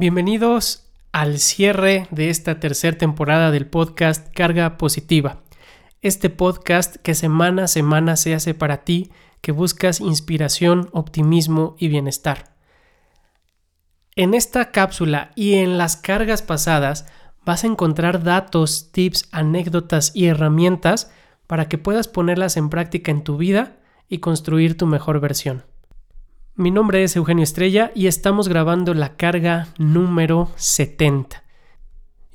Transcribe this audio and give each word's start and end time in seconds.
Bienvenidos 0.00 0.90
al 1.12 1.38
cierre 1.38 2.06
de 2.10 2.30
esta 2.30 2.58
tercera 2.58 2.96
temporada 2.96 3.50
del 3.50 3.66
podcast 3.66 4.34
Carga 4.34 4.78
Positiva. 4.78 5.42
Este 6.00 6.30
podcast 6.30 6.96
que 6.96 7.14
semana 7.14 7.64
a 7.64 7.68
semana 7.68 8.16
se 8.16 8.34
hace 8.34 8.54
para 8.54 8.82
ti, 8.82 9.10
que 9.42 9.52
buscas 9.52 10.00
inspiración, 10.00 10.88
optimismo 10.92 11.76
y 11.78 11.88
bienestar. 11.88 12.56
En 14.16 14.32
esta 14.32 14.70
cápsula 14.70 15.32
y 15.34 15.56
en 15.56 15.76
las 15.76 15.98
cargas 15.98 16.40
pasadas 16.40 17.04
vas 17.44 17.64
a 17.64 17.66
encontrar 17.66 18.22
datos, 18.22 18.92
tips, 18.92 19.28
anécdotas 19.32 20.12
y 20.14 20.28
herramientas 20.28 21.12
para 21.46 21.68
que 21.68 21.76
puedas 21.76 22.08
ponerlas 22.08 22.56
en 22.56 22.70
práctica 22.70 23.10
en 23.10 23.22
tu 23.22 23.36
vida 23.36 23.76
y 24.08 24.20
construir 24.20 24.78
tu 24.78 24.86
mejor 24.86 25.20
versión. 25.20 25.69
Mi 26.60 26.70
nombre 26.70 27.02
es 27.02 27.16
Eugenio 27.16 27.42
Estrella 27.42 27.90
y 27.94 28.06
estamos 28.06 28.46
grabando 28.46 28.92
la 28.92 29.16
carga 29.16 29.68
número 29.78 30.50
70. 30.56 31.42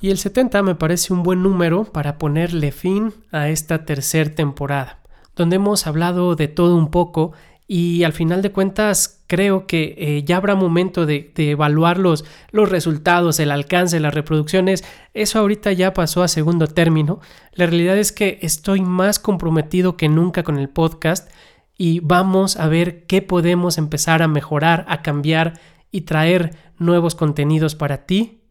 Y 0.02 0.10
el 0.10 0.18
70 0.18 0.64
me 0.64 0.74
parece 0.74 1.14
un 1.14 1.22
buen 1.22 1.44
número 1.44 1.84
para 1.84 2.18
ponerle 2.18 2.72
fin 2.72 3.14
a 3.32 3.50
esta 3.50 3.86
tercera 3.86 4.34
temporada, 4.34 5.04
donde 5.36 5.58
hemos 5.58 5.86
hablado 5.86 6.36
de 6.36 6.48
todo 6.48 6.76
un 6.76 6.90
poco 6.90 7.34
y 7.68 8.04
al 8.04 8.14
final 8.14 8.42
de 8.42 8.52
cuentas 8.52 9.24
creo 9.28 9.68
que 9.68 9.94
eh, 9.96 10.24
ya 10.24 10.38
habrá 10.38 10.56
momento 10.56 11.06
de, 11.06 11.32
evaluar 11.36 12.00
los, 12.00 12.26
los, 12.50 12.68
resultados, 12.68 13.40
el 13.40 13.52
alcance, 13.52 14.00
las 14.00 14.16
reproducciones. 14.16 14.84
Eso 15.14 15.38
ahorita 15.38 15.72
ya 15.74 15.94
pasó 15.94 16.24
a 16.24 16.28
segundo 16.28 16.66
término. 16.66 17.20
La 17.54 17.68
realidad 17.68 18.00
es 18.00 18.12
que 18.12 18.40
estoy 18.42 18.82
más 18.82 19.20
comprometido 19.20 19.98
que 19.98 20.10
nunca 20.10 20.42
con 20.42 20.58
el 20.58 20.70
podcast 20.70 21.30
y 21.78 22.00
vamos 22.00 22.58
a 22.58 22.68
ver 22.68 23.06
qué 23.06 23.22
podemos 23.22 23.78
empezar 23.78 24.22
a 24.22 24.28
mejorar, 24.28 24.86
a 24.88 25.02
cambiar 25.02 25.60
y 25.92 26.02
traer 26.02 26.56
nuevos 26.78 27.16
contenidos 27.16 27.76
para 27.76 28.06
ti 28.06 28.42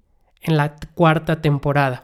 en 0.41 0.57
la 0.57 0.77
cuarta 0.95 1.41
temporada. 1.41 2.03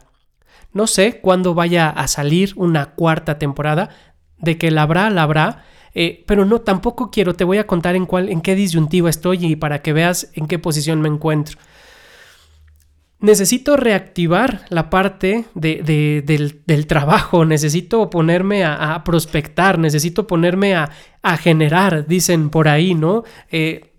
No 0.73 0.87
sé 0.87 1.19
cuándo 1.19 1.53
vaya 1.53 1.89
a 1.89 2.07
salir 2.07 2.53
una 2.55 2.91
cuarta 2.91 3.37
temporada, 3.37 3.89
de 4.37 4.57
que 4.57 4.71
la 4.71 4.83
habrá, 4.83 5.09
la 5.09 5.23
habrá, 5.23 5.65
eh, 5.93 6.23
pero 6.25 6.45
no, 6.45 6.61
tampoco 6.61 7.11
quiero, 7.11 7.35
te 7.35 7.43
voy 7.43 7.59
a 7.59 7.67
contar 7.67 7.95
en, 7.95 8.05
cuál, 8.05 8.29
en 8.29 8.41
qué 8.41 8.55
disyuntiva 8.55 9.09
estoy 9.09 9.45
y 9.45 9.55
para 9.55 9.81
que 9.81 9.93
veas 9.93 10.31
en 10.33 10.47
qué 10.47 10.57
posición 10.57 11.01
me 11.01 11.09
encuentro 11.09 11.59
necesito 13.21 13.77
reactivar 13.77 14.65
la 14.69 14.89
parte 14.89 15.45
de, 15.53 16.23
del, 16.65 16.87
trabajo, 16.87 17.45
necesito 17.45 18.09
ponerme 18.09 18.63
a, 18.65 19.01
prospectar, 19.05 19.77
necesito 19.79 20.27
ponerme 20.27 20.75
a, 20.75 20.89
generar, 21.37 22.07
dicen 22.07 22.49
por 22.49 22.67
ahí, 22.67 22.95
¿no? 22.95 23.23
Eh, 23.51 23.91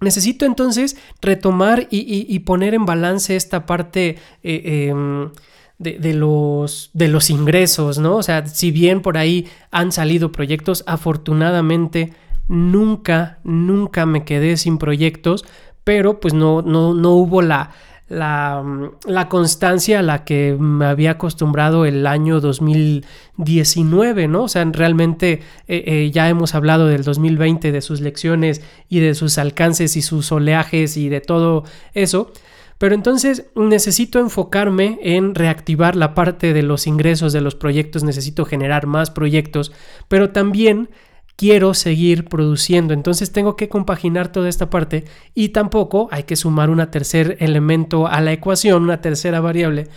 necesito 0.00 0.44
entonces 0.44 0.96
retomar 1.22 1.88
y, 1.90 2.38
poner 2.40 2.74
en 2.74 2.84
balance 2.84 3.36
esta 3.36 3.64
parte 3.64 4.18
eh, 4.42 4.88
em, 4.90 5.30
de, 5.78 6.14
los, 6.14 6.90
de 6.92 7.08
los 7.08 7.30
ingresos, 7.30 7.98
¿no? 7.98 8.16
O 8.16 8.22
sea, 8.22 8.46
si 8.46 8.70
bien 8.70 9.00
por 9.00 9.16
ahí 9.16 9.48
han 9.70 9.92
salido 9.92 10.30
proyectos, 10.30 10.84
afortunadamente 10.86 12.12
nunca, 12.48 13.38
nunca 13.44 14.04
me 14.04 14.24
quedé 14.24 14.58
sin 14.58 14.76
proyectos, 14.76 15.46
pero 15.84 16.20
pues 16.20 16.34
no, 16.34 16.60
no, 16.60 16.92
no 16.94 17.10
hubo 17.12 17.40
la 17.40 17.70
la, 18.12 19.26
constancia 19.28 20.00
a 20.00 20.02
la 20.02 20.24
que 20.24 20.56
me 20.58 20.84
había 20.84 21.12
acostumbrado 21.12 21.86
el 21.86 22.06
año 22.06 22.40
2019, 22.40 24.28
¿no? 24.28 24.44
O 24.44 24.48
sea, 24.48 24.64
realmente 24.64 25.40
eh, 25.66 25.84
eh, 25.86 26.10
ya 26.12 26.28
hemos 26.28 26.54
hablado 26.54 26.86
del 26.86 27.04
2020, 27.04 27.72
de 27.72 27.80
sus 27.80 28.00
lecciones 28.00 28.62
y 28.88 29.00
de 29.00 29.14
sus 29.14 29.38
alcances 29.38 29.96
y 29.96 30.02
sus 30.02 30.30
oleajes 30.30 30.96
y 30.96 31.08
de 31.08 31.20
todo 31.20 31.64
eso. 31.94 32.32
Pero 32.76 32.94
entonces 32.94 33.46
necesito 33.54 34.18
enfocarme 34.18 34.98
en 35.02 35.34
reactivar 35.34 35.96
la 35.96 36.14
parte 36.14 36.52
de 36.52 36.62
los 36.62 36.86
ingresos 36.86 37.32
de 37.32 37.40
los 37.40 37.54
proyectos, 37.54 38.02
necesito 38.02 38.44
generar 38.44 38.86
más 38.86 39.10
proyectos, 39.10 39.72
pero 40.08 40.30
también 40.30 40.90
quiero 41.36 41.74
seguir 41.74 42.26
produciendo. 42.26 42.94
Entonces 42.94 43.32
tengo 43.32 43.56
que 43.56 43.68
compaginar 43.68 44.30
toda 44.30 44.48
esta 44.48 44.70
parte 44.70 45.04
y 45.34 45.50
tampoco 45.50 46.08
hay 46.10 46.24
que 46.24 46.36
sumar 46.36 46.70
un 46.70 46.84
tercer 46.90 47.36
elemento 47.40 48.06
a 48.06 48.20
la 48.20 48.32
ecuación, 48.32 48.82
una 48.82 49.00
tercera 49.00 49.40
variable, 49.40 49.88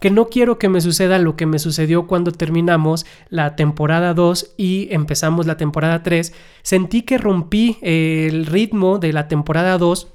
que 0.00 0.10
no 0.10 0.28
quiero 0.28 0.58
que 0.58 0.68
me 0.68 0.80
suceda 0.80 1.18
lo 1.18 1.36
que 1.36 1.46
me 1.46 1.58
sucedió 1.58 2.06
cuando 2.06 2.32
terminamos 2.32 3.06
la 3.30 3.56
temporada 3.56 4.12
2 4.12 4.54
y 4.58 4.88
empezamos 4.90 5.46
la 5.46 5.56
temporada 5.56 6.02
3. 6.02 6.34
Sentí 6.62 7.02
que 7.02 7.16
rompí 7.16 7.78
el 7.80 8.46
ritmo 8.46 8.98
de 8.98 9.12
la 9.12 9.28
temporada 9.28 9.78
2 9.78 10.08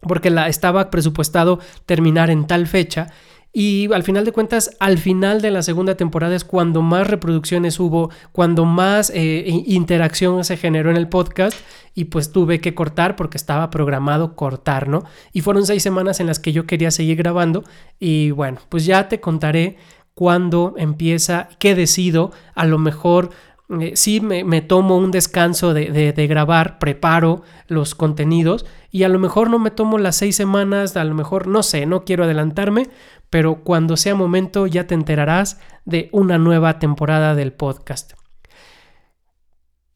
porque 0.00 0.30
la 0.30 0.48
estaba 0.48 0.90
presupuestado 0.90 1.60
terminar 1.86 2.30
en 2.30 2.46
tal 2.46 2.66
fecha 2.66 3.08
y 3.56 3.88
al 3.92 4.02
final 4.02 4.24
de 4.24 4.32
cuentas, 4.32 4.72
al 4.80 4.98
final 4.98 5.40
de 5.40 5.52
la 5.52 5.62
segunda 5.62 5.96
temporada 5.96 6.34
es 6.34 6.42
cuando 6.42 6.82
más 6.82 7.06
reproducciones 7.06 7.78
hubo, 7.78 8.10
cuando 8.32 8.64
más 8.64 9.12
eh, 9.14 9.44
interacción 9.46 10.44
se 10.44 10.56
generó 10.56 10.90
en 10.90 10.96
el 10.96 11.08
podcast 11.08 11.56
y 11.94 12.06
pues 12.06 12.32
tuve 12.32 12.60
que 12.60 12.74
cortar 12.74 13.14
porque 13.14 13.38
estaba 13.38 13.70
programado 13.70 14.34
cortar, 14.34 14.88
¿no? 14.88 15.04
Y 15.32 15.42
fueron 15.42 15.66
seis 15.66 15.84
semanas 15.84 16.18
en 16.18 16.26
las 16.26 16.40
que 16.40 16.50
yo 16.50 16.66
quería 16.66 16.90
seguir 16.90 17.16
grabando 17.16 17.62
y 18.00 18.32
bueno, 18.32 18.58
pues 18.68 18.86
ya 18.86 19.08
te 19.08 19.20
contaré 19.20 19.76
cuándo 20.14 20.74
empieza, 20.76 21.48
qué 21.60 21.76
decido, 21.76 22.32
a 22.56 22.64
lo 22.66 22.78
mejor 22.78 23.30
eh, 23.70 23.92
sí 23.94 24.20
me, 24.20 24.60
tomo 24.60 24.98
un 24.98 25.10
descanso 25.10 25.72
de, 25.72 26.12
de, 26.12 26.26
grabar, 26.26 26.78
preparo 26.78 27.42
los 27.66 27.94
contenidos 27.94 28.66
y 28.90 29.04
a 29.04 29.08
lo 29.08 29.18
mejor 29.18 29.48
no 29.48 29.58
me 29.58 29.70
tomo 29.70 29.96
las 29.96 30.16
seis 30.16 30.36
semanas, 30.36 30.96
a 30.96 31.04
lo 31.04 31.14
mejor 31.14 31.46
no 31.46 31.62
sé, 31.62 31.86
no 31.86 32.04
quiero 32.04 32.24
adelantarme, 32.24 32.90
pero 33.30 33.64
cuando 33.64 33.96
sea 33.96 34.14
momento 34.14 34.66
ya 34.66 34.86
te 34.86 34.94
enterarás 34.94 35.58
de 35.86 36.10
una 36.12 36.36
nueva 36.36 36.78
temporada 36.78 37.34
del 37.34 37.52
podcast. 37.52 38.12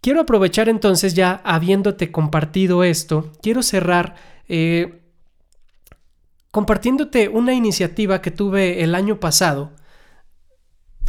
Quiero 0.01 0.21
aprovechar 0.21 0.71
entonces 0.71 1.15
ya 1.15 1.43
habiéndote 1.45 2.11
compartido 2.11 2.85
esto, 2.85 3.33
quiero 3.43 3.63
cerrar 3.63 4.15
eh, 4.49 5.03
compartiéndote 6.51 7.29
una 7.29 7.53
iniciativa 7.53 8.23
que 8.23 8.31
tuve 8.31 8.83
el 8.83 8.95
año 8.95 9.21
pasado 9.21 9.73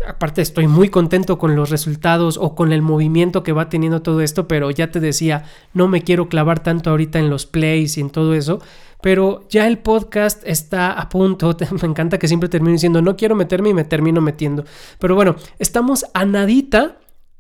aparte 0.07 0.41
estoy 0.41 0.67
muy 0.67 0.89
contento 0.89 1.37
con 1.37 1.55
los 1.55 1.69
resultados 1.69 2.37
o 2.37 2.55
con 2.55 2.71
el 2.71 2.81
movimiento 2.81 3.43
que 3.43 3.51
va 3.51 3.69
teniendo 3.69 4.01
todo 4.01 4.21
esto, 4.21 4.47
pero 4.47 4.71
ya 4.71 4.91
te 4.91 4.99
decía, 4.99 5.45
no 5.73 5.87
me 5.87 6.03
quiero 6.03 6.29
clavar 6.29 6.61
tanto 6.61 6.89
ahorita 6.89 7.19
en 7.19 7.29
los 7.29 7.45
plays 7.45 7.97
y 7.97 8.01
en 8.01 8.09
todo 8.09 8.33
eso, 8.33 8.61
pero 9.01 9.47
ya 9.49 9.67
el 9.67 9.79
podcast 9.79 10.41
está 10.45 10.91
a 10.91 11.09
punto, 11.09 11.55
me 11.81 11.87
encanta 11.87 12.17
que 12.19 12.27
siempre 12.27 12.49
termino 12.49 12.73
diciendo, 12.73 13.01
no 13.01 13.15
quiero 13.15 13.35
meterme 13.35 13.69
y 13.69 13.73
me 13.73 13.83
termino 13.83 14.21
metiendo, 14.21 14.65
pero 14.99 15.15
bueno, 15.15 15.35
estamos 15.59 16.05
a 16.13 16.25
nadita 16.25 16.97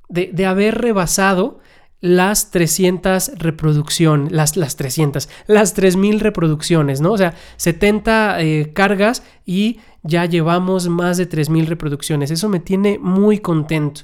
de, 0.07 0.29
de 0.33 0.45
haber 0.45 0.75
rebasado 0.79 1.59
las 2.01 2.51
300 2.51 3.33
reproducciones, 3.37 4.31
las, 4.31 4.55
las 4.55 4.75
300, 4.77 5.27
las 5.47 5.73
3000 5.73 6.19
reproducciones, 6.21 7.01
¿no? 7.01 7.11
O 7.11 7.17
sea, 7.17 7.33
70 7.57 8.41
eh, 8.41 8.71
cargas 8.73 9.23
y 9.45 9.79
ya 10.03 10.25
llevamos 10.25 10.87
más 10.87 11.17
de 11.17 11.25
3000 11.25 11.67
reproducciones. 11.67 12.31
Eso 12.31 12.49
me 12.49 12.59
tiene 12.59 12.97
muy 12.99 13.39
contento. 13.39 14.01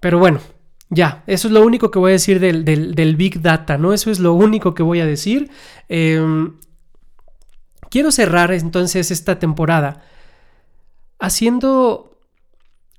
Pero 0.00 0.18
bueno, 0.18 0.40
ya, 0.88 1.22
eso 1.26 1.48
es 1.48 1.54
lo 1.54 1.64
único 1.64 1.90
que 1.90 1.98
voy 1.98 2.10
a 2.10 2.12
decir 2.12 2.40
del, 2.40 3.16
Big 3.16 3.40
Data, 3.40 3.78
¿no? 3.78 3.92
Eso 3.92 4.10
es 4.10 4.18
lo 4.18 4.32
único 4.32 4.74
que 4.74 4.82
voy 4.82 5.00
a 5.00 5.06
decir. 5.06 5.50
Em, 5.88 6.54
quiero 7.90 8.10
cerrar 8.10 8.52
entonces 8.52 9.10
esta 9.10 9.38
temporada 9.38 10.02
haciendo 11.20 12.18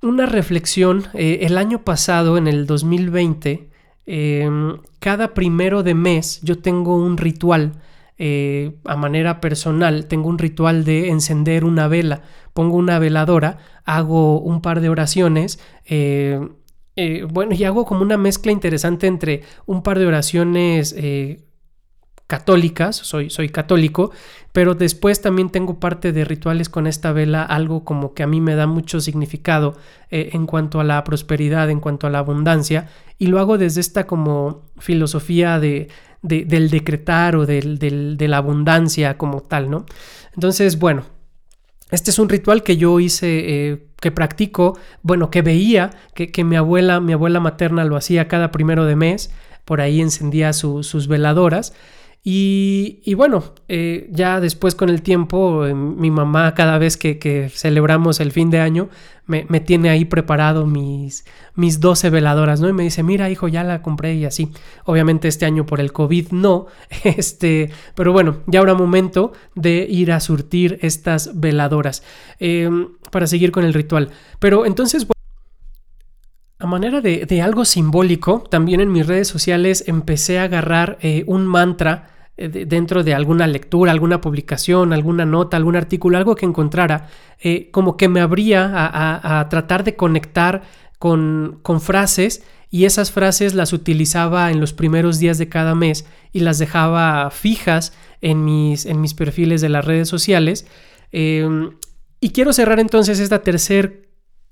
una 0.02 0.26
reflexión. 0.26 1.08
Eh, 1.14 1.40
el 1.42 1.58
año 1.58 1.84
pasado, 1.84 2.38
en 2.38 2.48
el 2.48 2.66
2020, 2.66 3.70
em, 4.06 4.78
cada 5.00 5.34
primero 5.34 5.84
de 5.84 5.94
mes 5.94 6.40
yo 6.44 6.60
tengo 6.60 6.96
un 6.96 7.18
ritual. 7.18 7.74
Eh, 8.24 8.76
a 8.86 8.96
manera 8.96 9.42
personal, 9.42 10.06
tengo 10.06 10.30
un 10.30 10.38
ritual 10.38 10.84
de 10.86 11.10
encender 11.10 11.66
una 11.66 11.88
vela. 11.88 12.22
Pongo 12.54 12.78
una 12.78 13.00
veladora, 13.00 13.58
hago 13.84 14.40
un 14.40 14.62
par 14.62 14.80
de 14.80 14.90
oraciones. 14.90 15.60
Eh, 15.86 16.40
bueno, 17.30 17.56
y 17.56 17.64
hago 17.64 17.86
como 17.86 18.04
una 18.04 18.18
mezcla 18.18 18.52
interesante 18.52 19.08
entre 19.08 19.42
un 19.66 19.82
par 19.82 19.98
de 19.98 20.06
oraciones 20.06 20.94
católicas, 22.32 22.96
soy, 22.96 23.30
soy 23.30 23.50
católico, 23.50 24.12
pero 24.54 24.74
después 24.74 25.22
también 25.22 25.50
tengo 25.50 25.82
parte 25.82 26.14
de 26.14 26.24
rituales 26.24 26.70
con 26.70 26.88
esta 26.88 27.12
vela, 27.12 27.44
algo 27.44 27.84
como 27.84 28.14
que 28.14 28.24
a 28.24 28.28
mí 28.28 28.40
me 28.40 28.56
da 28.56 28.68
mucho 28.68 29.02
significado 29.02 29.76
eh, 30.12 30.30
en 30.32 30.46
cuanto 30.46 30.80
a 30.80 30.86
la 30.86 31.04
prosperidad, 31.04 31.70
en 31.70 31.82
cuanto 31.82 32.08
a 32.08 32.10
la 32.10 32.20
abundancia, 32.20 32.88
y 33.18 33.28
lo 33.28 33.38
hago 33.42 33.58
desde 33.58 33.82
esta 33.82 34.08
como 34.08 34.62
filosofía 34.78 35.60
de, 35.60 35.90
del 36.22 36.70
decretar 36.70 37.36
o 37.36 37.46
del, 37.46 37.78
de 37.80 38.28
la 38.28 38.38
abundancia 38.38 39.18
como 39.18 39.42
tal, 39.42 39.70
¿no? 39.70 39.86
Entonces, 40.34 40.78
bueno, 40.80 41.04
este 41.92 42.12
es 42.12 42.20
un 42.20 42.30
ritual 42.30 42.64
que 42.64 42.78
yo 42.78 43.00
hice, 43.00 43.72
eh, 43.72 43.88
que 44.00 44.12
practico, 44.12 44.78
bueno, 45.04 45.30
que 45.30 45.42
veía, 45.42 45.92
que, 46.16 46.32
que, 46.32 46.44
mi 46.44 46.56
abuela, 46.56 47.00
mi 47.00 47.14
abuela 47.14 47.40
materna 47.40 47.84
lo 47.84 47.98
hacía 47.98 48.28
cada 48.28 48.52
primero 48.52 48.86
de 48.86 48.96
mes, 48.96 49.32
por 49.66 49.82
ahí 49.82 50.02
encendía 50.02 50.54
sus 50.54 51.08
veladoras, 51.08 51.74
Y, 52.24 53.16
bueno, 53.16 53.44
eh, 53.68 54.08
ya 54.12 54.40
después 54.40 54.76
con 54.76 54.90
el 54.90 55.02
tiempo, 55.02 55.66
eh, 55.66 55.74
mi 55.74 56.12
mamá 56.12 56.54
cada 56.54 56.78
vez 56.78 56.96
que, 56.96 57.50
celebramos 57.52 58.20
el 58.20 58.32
fin 58.32 58.52
de 58.52 58.60
año, 58.60 58.90
me, 59.26 59.44
tiene 59.62 59.90
ahí 59.90 60.06
preparado 60.06 60.68
mis, 60.68 61.26
mis 61.56 61.80
12 61.80 62.12
veladoras, 62.12 62.62
¿no? 62.62 62.70
Y 62.70 62.74
me 62.74 62.84
dice, 62.84 63.02
mira 63.02 63.30
hijo, 63.30 63.48
ya 63.48 63.64
la 63.64 63.82
compré 63.82 64.16
y 64.16 64.26
así. 64.26 64.52
Obviamente 64.86 65.28
este 65.30 65.46
año 65.46 65.66
por 65.66 65.80
el 65.80 65.94
COVID 65.94 66.32
no, 66.32 66.68
este, 67.04 67.72
pero 67.96 68.12
bueno, 68.12 68.42
ya 68.46 68.60
habrá 68.60 68.76
momento 68.76 69.34
de 69.56 69.88
ir 69.90 70.12
a 70.12 70.20
surtir 70.20 70.78
estas 70.82 71.40
veladoras 71.40 72.04
em, 72.40 72.90
para 73.10 73.26
seguir 73.26 73.52
con 73.52 73.64
el 73.66 73.74
ritual. 73.74 74.12
Pero 74.40 74.66
entonces... 74.68 75.08
A 76.62 76.68
manera 76.68 77.02
de, 77.02 77.42
algo 77.42 77.66
simbólico, 77.66 78.44
también 78.48 78.82
en 78.82 78.92
mis 78.92 79.08
redes 79.08 79.28
sociales 79.28 79.84
empecé 79.88 80.38
a 80.38 80.44
agarrar 80.44 81.00
eh, 81.02 81.24
un 81.26 81.48
mantra 81.48 82.12
eh, 82.38 82.50
dentro 82.50 83.04
de 83.04 83.16
alguna 83.16 83.48
lectura, 83.48 83.92
alguna 83.92 84.22
publicación, 84.22 84.94
alguna 84.94 85.26
nota, 85.26 85.58
algún 85.58 85.76
artículo, 85.76 86.20
algo 86.20 86.36
que 86.36 86.46
encontrara, 86.46 87.10
eh, 87.40 87.72
como 87.72 87.98
que 87.98 88.10
me 88.10 88.22
abría 88.22 88.70
a, 88.76 89.50
tratar 89.50 89.84
de 89.84 89.96
conectar 89.96 90.62
con, 91.00 91.62
frases 91.80 92.44
y 92.70 92.86
esas 92.86 93.12
frases 93.12 93.56
las 93.56 93.74
utilizaba 93.74 94.52
en 94.52 94.60
los 94.60 94.72
primeros 94.72 95.18
días 95.18 95.40
de 95.40 95.50
cada 95.50 95.74
mes 95.74 96.06
y 96.32 96.42
las 96.42 96.60
dejaba 96.60 97.32
fijas 97.32 97.92
en 98.22 98.46
mis, 98.46 98.86
en 98.86 99.02
mis 99.02 99.16
perfiles 99.16 99.62
de 99.62 99.70
las 99.70 99.84
redes 99.84 100.10
sociales. 100.10 100.68
Em, 101.12 101.72
y 102.20 102.30
quiero 102.30 102.54
cerrar 102.54 102.80
entonces 102.80 103.20
esta 103.20 103.42
tercera 103.42 103.90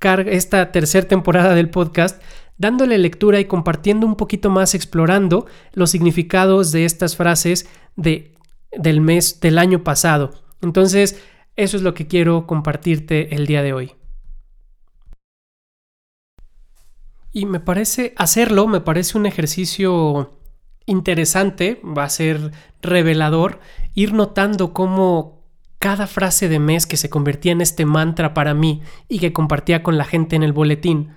esta 0.02 0.72
tercera 0.72 1.08
temporada 1.08 1.56
del 1.56 1.70
podcast 1.70 2.22
dándole 2.58 2.98
lectura 2.98 3.40
y 3.40 3.46
compartiendo 3.46 4.06
un 4.06 4.16
poquito 4.16 4.50
más, 4.50 4.76
explorando 4.76 5.46
los 5.74 5.92
significados 5.92 6.72
de 6.72 6.86
estas 6.86 7.16
frases 7.16 7.68
de, 7.96 8.36
del 8.72 9.02
mes 9.02 9.40
del 9.40 9.58
año 9.58 9.84
pasado. 9.84 10.32
Entonces, 10.62 11.22
eso 11.56 11.78
es 11.78 11.84
lo 11.84 11.94
que 11.94 12.08
quiero 12.08 12.48
compartirte 12.48 13.34
el 13.36 13.48
día 13.48 13.64
de 13.64 13.74
hoy. 13.74 13.96
Y 17.32 17.46
me 17.46 17.60
parece 17.60 18.14
hacerlo, 18.18 18.68
me 18.68 18.82
parece 18.82 19.18
un 19.18 19.26
ejercicio 19.26 20.38
interesante, 20.86 21.82
va 21.86 22.04
a 22.04 22.10
ser 22.10 22.52
revelador, 22.82 23.60
ir 23.94 24.14
notando 24.14 24.74
cómo 24.74 25.39
cada 25.80 26.08
frase 26.08 26.50
de 26.50 26.60
mes 26.60 26.86
que 26.86 26.98
se 26.98 27.10
convertía 27.10 27.54
en 27.54 27.62
este 27.62 27.86
mantra 27.86 28.34
para 28.34 28.54
mí 28.54 28.82
y 29.08 29.20
que 29.20 29.34
compartía 29.34 29.82
con 29.82 29.98
la 29.98 30.06
gente 30.06 30.36
en 30.36 30.44
el 30.44 30.54
boletín, 30.54 31.16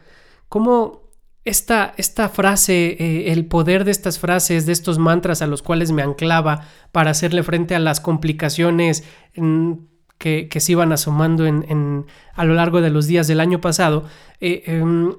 cómo 0.49 1.03
esta, 1.45 1.93
esta 1.97 2.29
frase, 2.29 2.97
eh, 2.99 3.33
el 3.33 3.47
poder 3.47 3.85
de 3.85 3.91
estas 3.91 4.21
frases, 4.21 4.65
de 4.65 4.73
estos 4.73 4.99
mantras 4.99 5.43
a 5.43 5.49
los 5.49 5.63
cuales 5.63 5.91
me 5.91 6.03
anclaba 6.03 6.69
para 6.93 7.11
hacerle 7.11 7.43
frente 7.43 7.75
a 7.75 7.81
las 7.81 8.01
complicaciones 8.01 9.03
mm, 9.37 9.73
que, 10.19 10.49
se 10.57 10.73
iban 10.73 10.93
asomando 10.93 11.47
en, 11.47 12.07
a 12.35 12.45
lo 12.45 12.55
largo 12.55 12.81
de 12.81 12.91
los 12.91 13.09
días 13.09 13.27
del 13.27 13.41
año 13.41 13.61
pasado, 13.61 14.05
eh, 14.41 14.63
em, 14.67 15.17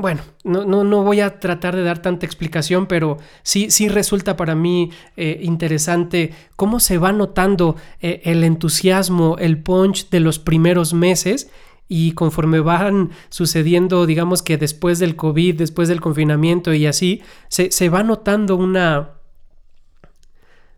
bueno, 0.00 0.22
no, 0.44 0.64
no, 0.64 0.82
no, 0.82 1.02
voy 1.02 1.20
a 1.20 1.40
tratar 1.40 1.76
de 1.76 1.82
dar 1.82 2.00
tanta 2.00 2.24
explicación, 2.24 2.86
pero 2.86 3.18
sí, 3.42 3.70
sí 3.70 3.88
resulta 3.88 4.34
para 4.34 4.54
mí 4.54 4.90
eh, 5.16 5.40
interesante 5.42 6.32
cómo 6.56 6.80
se 6.80 6.96
va 6.96 7.12
notando 7.12 7.76
eh, 8.00 8.22
el 8.24 8.42
entusiasmo, 8.42 9.36
el 9.38 9.62
punch 9.62 10.08
de 10.08 10.20
los 10.20 10.38
primeros 10.38 10.94
meses 10.94 11.50
y 11.86 12.12
conforme 12.12 12.60
van 12.60 13.10
sucediendo, 13.28 14.06
digamos 14.06 14.42
que 14.42 14.56
después 14.56 14.98
del 15.00 15.16
COVID, 15.16 15.56
después 15.56 15.88
del 15.88 16.00
confinamiento 16.00 16.72
y 16.72 16.86
así, 16.86 17.20
se, 17.48 17.70
se 17.70 17.90
va 17.90 18.02
notando 18.02 18.56
una, 18.56 19.10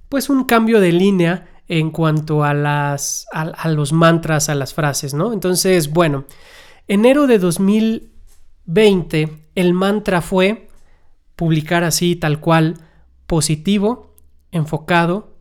pues 0.08 0.30
un 0.30 0.44
cambio 0.44 0.80
de 0.80 0.90
línea 0.90 1.48
en 1.68 1.90
cuanto 1.90 2.42
a, 2.42 2.54
las, 2.54 3.26
a, 3.32 3.42
a 3.42 3.68
los 3.68 3.92
mantras, 3.92 4.48
a 4.48 4.56
las 4.56 4.74
frases, 4.74 5.14
¿no? 5.14 5.32
Entonces, 5.32 5.92
bueno, 5.92 6.24
enero 6.88 7.28
de 7.28 7.38
2000 7.38 8.11
20, 8.66 9.28
el 9.54 9.74
mantra 9.74 10.20
fue 10.20 10.68
publicar 11.36 11.84
así 11.84 12.16
tal 12.16 12.40
cual, 12.40 12.78
positivo, 13.26 14.14
enfocado 14.50 15.36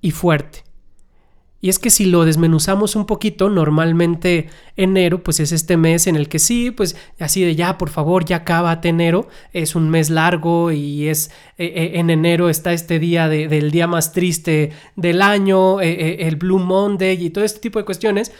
y 0.00 0.10
fuerte. 0.10 0.66
Y 1.66 1.68
es 1.68 1.78
que 1.78 1.90
si 1.90 2.04
lo 2.04 2.24
desmenuzamos 2.24 2.96
un 2.96 3.06
poquito, 3.06 3.48
normalmente 3.48 4.48
enero 4.76 5.22
pues 5.22 5.40
es 5.40 5.52
este 5.52 5.76
mes 5.76 6.06
en 6.06 6.14
el 6.14 6.28
que 6.28 6.38
sí, 6.38 6.70
pues 6.70 6.96
así 7.18 7.42
de 7.42 7.56
ya, 7.56 7.78
por 7.78 7.88
favor, 7.88 8.24
ya 8.24 8.36
acábate 8.36 8.88
enero, 8.88 9.28
es 9.52 9.74
un 9.74 9.88
mes 9.88 10.10
largo 10.10 10.70
y 10.70 11.08
es 11.08 11.30
eh, 11.58 11.72
eh, 11.74 11.90
en 11.94 12.10
enero 12.10 12.50
está 12.50 12.72
este 12.72 12.98
día 12.98 13.28
del 13.28 13.70
día 13.70 13.86
más 13.86 14.12
triste 14.12 14.72
del 14.96 15.22
año, 15.22 15.80
eh, 15.80 16.26
el 16.28 16.36
Blue 16.36 16.58
Monday 16.58 17.24
y 17.24 17.30
todo 17.30 17.44
este 17.44 17.60
tipo 17.60 17.78
de 17.78 17.84
cuestiones. 17.84 18.32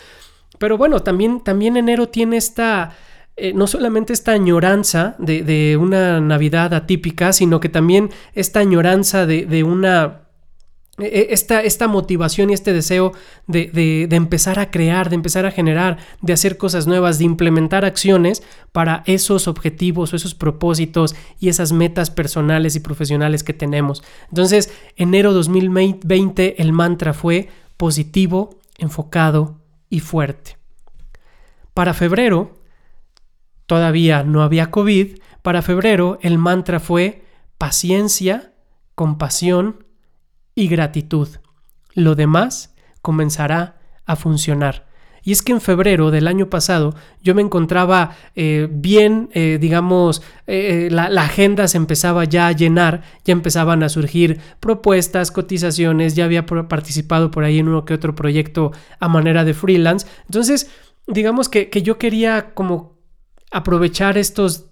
Pero 0.59 0.79
bueno, 0.79 1.01
también, 1.01 1.41
también 1.41 1.77
enero 1.77 2.09
tiene 2.09 2.37
esta 2.37 2.97
eh, 3.39 3.53
no 3.53 3.67
solamente 3.67 4.15
esta 4.15 4.33
añoranza 4.33 5.15
de, 5.19 5.77
una 5.79 6.21
Navidad 6.23 6.73
atípica, 6.73 7.35
sino 7.35 7.61
que 7.61 7.69
también 7.69 8.11
esta 8.35 8.61
añoranza 8.61 9.27
de, 9.27 9.63
una... 9.63 10.23
E, 10.99 11.05
e, 11.05 11.27
esta, 11.35 11.61
esta, 11.61 11.87
motivación 11.87 12.49
y 12.49 12.55
este 12.55 12.73
deseo 12.73 13.13
de, 13.47 13.67
de, 14.09 14.17
empezar 14.17 14.59
a 14.59 14.71
crear, 14.71 15.11
de 15.11 15.17
empezar 15.17 15.45
a 15.45 15.51
generar, 15.51 15.99
de 16.23 16.33
hacer 16.33 16.57
cosas 16.57 16.87
nuevas, 16.87 17.19
de 17.19 17.27
implementar 17.27 17.85
acciones 17.85 18.43
para 18.73 19.03
esos 19.05 19.49
objetivos 19.49 20.15
o 20.15 20.17
esos 20.17 20.35
propósitos 20.35 21.15
y 21.39 21.51
esas 21.51 21.73
metas 21.73 22.09
personales 22.09 22.75
y 22.75 22.81
profesionales 22.81 23.45
que 23.45 23.53
tenemos. 23.53 24.03
Entonces, 24.31 24.73
enero 24.97 25.35
2020 25.35 26.63
el 26.63 26.73
mantra 26.73 27.13
fue 27.13 27.51
positivo, 27.77 28.59
enfocado 28.79 29.61
y 29.91 30.01
fuerte. 30.01 30.57
Para 31.75 31.93
febrero, 31.93 32.57
todavía 33.67 34.23
no 34.23 34.43
había 34.43 34.71
COVID, 34.71 35.19
para 35.43 35.63
febrero 35.63 36.19
el 36.23 36.39
mantra 36.39 36.81
fue 36.81 37.25
paciencia, 37.59 38.53
compasión 38.95 39.85
y 40.55 40.69
gratitud. 40.69 41.29
Lo 41.95 42.15
demás 42.15 42.75
comenzará 43.03 43.79
a 44.07 44.17
funcionar. 44.17 44.87
Y 45.23 45.33
es 45.33 45.43
que 45.43 45.51
en 45.51 45.61
febrero 45.61 46.13
del 46.13 46.29
año 46.29 46.49
pasado 46.51 46.95
yo 47.21 47.35
me 47.35 47.43
encontraba 47.43 48.17
eh, 48.37 48.69
bien, 48.71 49.29
eh, 49.35 49.59
digamos, 49.61 50.23
eh, 50.47 50.89
la, 50.91 51.07
agenda 51.23 51.67
se 51.67 51.79
empezaba 51.79 52.25
ya 52.25 52.47
a 52.47 52.53
llenar, 52.53 53.03
ya 53.25 53.33
empezaban 53.33 53.83
a 53.83 53.89
surgir 53.89 54.41
propuestas, 54.61 55.33
cotizaciones, 55.33 56.15
ya 56.15 56.25
había 56.25 56.47
participado 56.47 57.33
por 57.33 57.43
ahí 57.43 57.59
en 57.59 57.67
uno 57.69 57.85
que 57.85 57.95
otro 57.95 58.15
proyecto 58.15 58.71
a 59.01 59.09
manera 59.09 59.45
de 59.45 59.55
freelance. 59.55 60.07
Entonces, 60.27 60.71
digamos 61.09 61.49
que 61.49 61.83
yo 61.83 61.99
quería 61.99 62.55
como 62.55 62.96
aprovechar 63.51 64.19
estos 64.19 64.67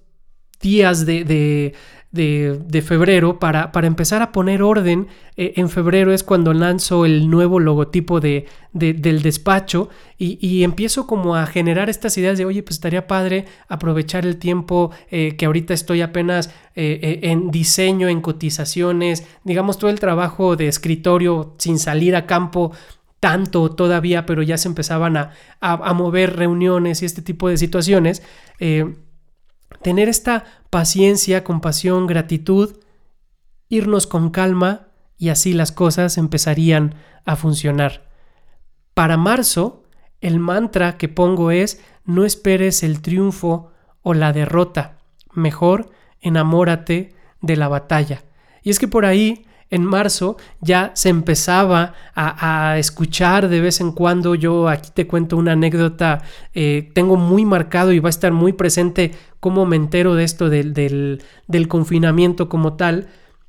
días 0.61 1.05
de, 1.07 1.75
de, 2.15 2.83
febrero 2.83 3.39
para, 3.41 3.73
para, 3.73 3.87
empezar 3.87 4.23
a 4.23 4.31
poner 4.31 4.63
orden. 4.63 5.09
Eh, 5.37 5.55
en 5.57 5.69
febrero 5.69 6.13
es 6.13 6.23
cuando 6.23 6.55
lanzo 6.55 7.05
el 7.05 7.29
nuevo 7.29 7.59
logotipo 7.59 8.21
de, 8.21 8.47
del 8.73 9.23
despacho 9.23 9.89
y, 10.17 10.63
empiezo 10.63 11.07
como 11.07 11.35
a 11.35 11.47
generar 11.47 11.91
estas 11.91 12.17
ideas 12.17 12.39
de, 12.39 12.45
oye, 12.45 12.63
pues 12.63 12.77
estaría 12.77 13.07
padre 13.07 13.47
aprovechar 13.69 14.25
el 14.25 14.39
tiempo 14.39 14.93
eh, 15.11 15.35
que 15.37 15.47
ahorita 15.47 15.75
estoy 15.75 16.03
apenas 16.03 16.55
eh, 16.77 17.21
en 17.25 17.51
diseño, 17.51 18.09
en 18.09 18.21
cotizaciones, 18.21 19.27
digamos 19.43 19.79
todo 19.79 19.91
el 19.91 20.01
trabajo 20.01 20.57
de 20.57 20.69
escritorio 20.69 21.55
sin 21.59 21.79
salir 21.79 22.15
a 22.15 22.27
campo 22.27 22.73
tanto 23.25 23.71
todavía, 23.71 24.27
pero 24.27 24.43
ya 24.43 24.59
se 24.59 24.69
empezaban 24.69 25.17
a, 25.17 25.95
mover 25.95 26.37
reuniones 26.37 27.01
y 27.01 27.07
este 27.07 27.23
tipo 27.23 27.49
de 27.49 27.57
situaciones, 27.57 28.23
eh, 28.59 28.97
tener 29.81 30.11
esta 30.11 30.45
paciencia, 30.69 31.43
compasión, 31.43 32.07
gratitud, 32.07 32.77
irnos 33.71 34.07
con 34.07 34.29
calma 34.29 34.89
y 35.17 35.31
así 35.31 35.55
las 35.55 35.73
cosas 35.73 36.19
empezarían 36.19 36.97
a 37.25 37.35
funcionar. 37.37 38.11
Para 38.93 39.17
marzo, 39.17 39.85
el 40.21 40.39
mantra 40.39 40.99
que 40.99 41.09
pongo 41.09 41.51
es 41.51 41.81
no 42.05 42.27
esperes 42.27 42.83
el 42.83 43.01
triunfo 43.01 43.73
o 44.03 44.13
la 44.13 44.35
derrota, 44.35 44.99
mejor 45.33 45.93
enamórate 46.21 47.15
de 47.41 47.57
la 47.57 47.69
batalla. 47.69 48.23
Y 48.63 48.69
es 48.69 48.79
que 48.79 48.87
por 48.87 49.07
ahí 49.07 49.47
en 49.71 49.85
marzo 49.85 50.37
ya 50.61 50.93
se 50.95 51.09
empezaba 51.09 51.95
a, 52.15 52.79
escuchar 52.79 53.49
de 53.49 53.61
vez 53.61 53.81
en 53.81 53.93
cuando. 53.93 54.35
Yo 54.35 54.69
aquí 54.69 54.91
te 54.95 55.07
cuento 55.07 55.37
una 55.37 55.53
anécdota, 55.53 56.23
eh, 56.55 56.91
tengo 56.95 57.17
muy 57.17 57.45
marcado 57.45 57.93
y 57.93 57.99
va 57.99 58.09
a 58.09 58.11
estar 58.11 58.33
muy 58.33 58.53
presente 58.53 59.13
cómo 59.41 59.67
me 59.67 59.77
entero 59.77 60.15
de 60.15 60.25
esto 60.25 60.49
del, 60.49 61.21
confinamiento 61.69 62.49
como 62.49 62.75
tal. 62.75 63.09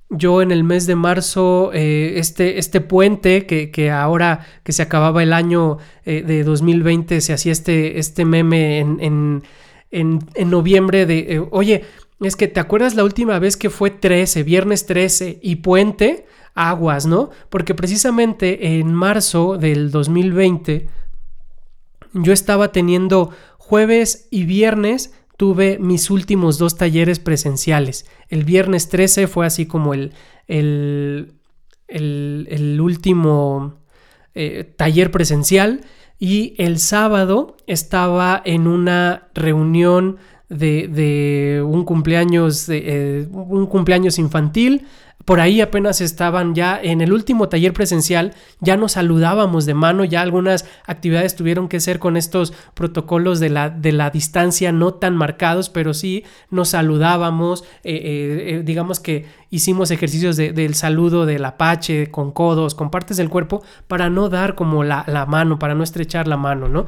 Yo 0.09 0.41
en 0.41 0.51
el 0.51 0.63
mes 0.63 0.85
de 0.85 0.95
marzo, 0.95 1.71
eh, 1.73 2.19
este, 2.19 2.59
este 2.59 2.79
puente 2.79 3.45
que, 3.45 3.71
que, 3.71 3.89
ahora 3.89 4.45
que 4.63 4.71
se 4.71 4.83
acababa 4.83 5.23
el 5.23 5.33
año 5.33 5.79
eh, 6.05 6.21
de 6.21 6.43
2020, 6.43 7.21
se 7.21 7.33
hacía 7.33 7.51
este, 7.51 7.97
este 7.97 8.23
meme 8.23 8.79
en, 8.79 8.97
en, 9.01 9.43
en, 9.91 10.19
en 10.35 10.49
noviembre 10.49 11.05
de, 11.05 11.43
oye, 11.49 11.85
es 12.21 12.35
que 12.35 12.47
te 12.47 12.59
acuerdas 12.59 12.95
la 12.95 13.03
última 13.03 13.39
vez 13.39 13.57
que 13.57 13.69
fue 13.69 13.89
13, 13.89 14.43
viernes 14.43 14.85
13 14.85 15.39
y 15.41 15.57
puente, 15.57 16.25
aguas, 16.53 17.05
¿no? 17.05 17.29
Porque 17.49 17.75
precisamente 17.75 18.77
en 18.79 18.93
marzo 18.93 19.57
del 19.57 19.91
2020 19.91 20.87
yo 22.13 22.31
estaba 22.31 22.71
teniendo 22.71 23.31
jueves 23.57 24.27
y 24.31 24.45
viernes 24.45 25.13
tuve 25.37 25.77
mis 25.79 26.09
últimos 26.09 26.57
dos 26.57 26.77
talleres 26.77 27.19
presenciales. 27.19 28.05
El 28.29 28.45
viernes 28.45 28.87
13 28.87 29.27
fue 29.27 29.45
así 29.45 29.65
como 29.65 29.93
el, 29.93 30.13
el, 30.47 31.35
el, 31.87 32.79
último 32.79 33.75
eh, 34.33 34.63
taller 34.77 35.11
presencial 35.11 35.81
y 36.17 36.55
el 36.57 36.79
sábado 36.79 37.57
estaba 37.67 38.41
en 38.45 38.67
una 38.67 39.27
reunión 39.33 40.17
de, 40.49 41.63
un 41.65 41.85
cumpleaños, 41.85 42.67
eh, 42.69 43.27
un 43.31 43.67
cumpleaños 43.67 44.19
infantil 44.19 44.85
por 45.25 45.39
ahí 45.39 45.59
apenas 45.59 46.01
estaban 46.01 46.53
ya 46.53 46.79
en 46.81 47.01
el 47.01 47.11
último 47.11 47.49
taller 47.49 47.73
presencial, 47.73 48.35
ya 48.59 48.77
nos 48.77 48.91
saludábamos 48.91 49.65
de 49.65 49.73
mano, 49.73 50.05
ya 50.05 50.21
algunas 50.21 50.65
actividades 50.85 51.35
tuvieron 51.35 51.67
que 51.67 51.79
ser 51.79 51.97
con 51.97 52.15
estos 52.15 52.53
protocolos 52.75 53.39
de 53.39 53.49
la, 53.49 53.71
de 53.71 53.91
la 53.91 54.11
distancia 54.11 54.71
no 54.71 54.93
tan 54.93 55.15
marcados, 55.15 55.69
pero 55.69 55.95
sí 55.95 56.23
nos 56.51 56.69
saludábamos, 56.69 57.63
eh, 57.83 58.49
eh, 58.49 58.61
digamos 58.63 58.99
que 58.99 59.25
hicimos 59.49 59.89
ejercicios 59.89 60.37
del 60.37 60.75
saludo 60.75 61.25
del 61.25 61.43
apache 61.43 62.11
con 62.11 62.31
codos, 62.31 62.75
con 62.75 62.91
partes 62.91 63.17
del 63.17 63.29
cuerpo, 63.29 63.63
para 63.87 64.11
no 64.11 64.29
dar 64.29 64.53
como 64.53 64.83
la, 64.83 65.05
la 65.07 65.25
mano, 65.25 65.57
para 65.57 65.73
no 65.73 65.83
estrechar 65.83 66.27
la 66.27 66.37
mano, 66.37 66.69
¿no? 66.69 66.85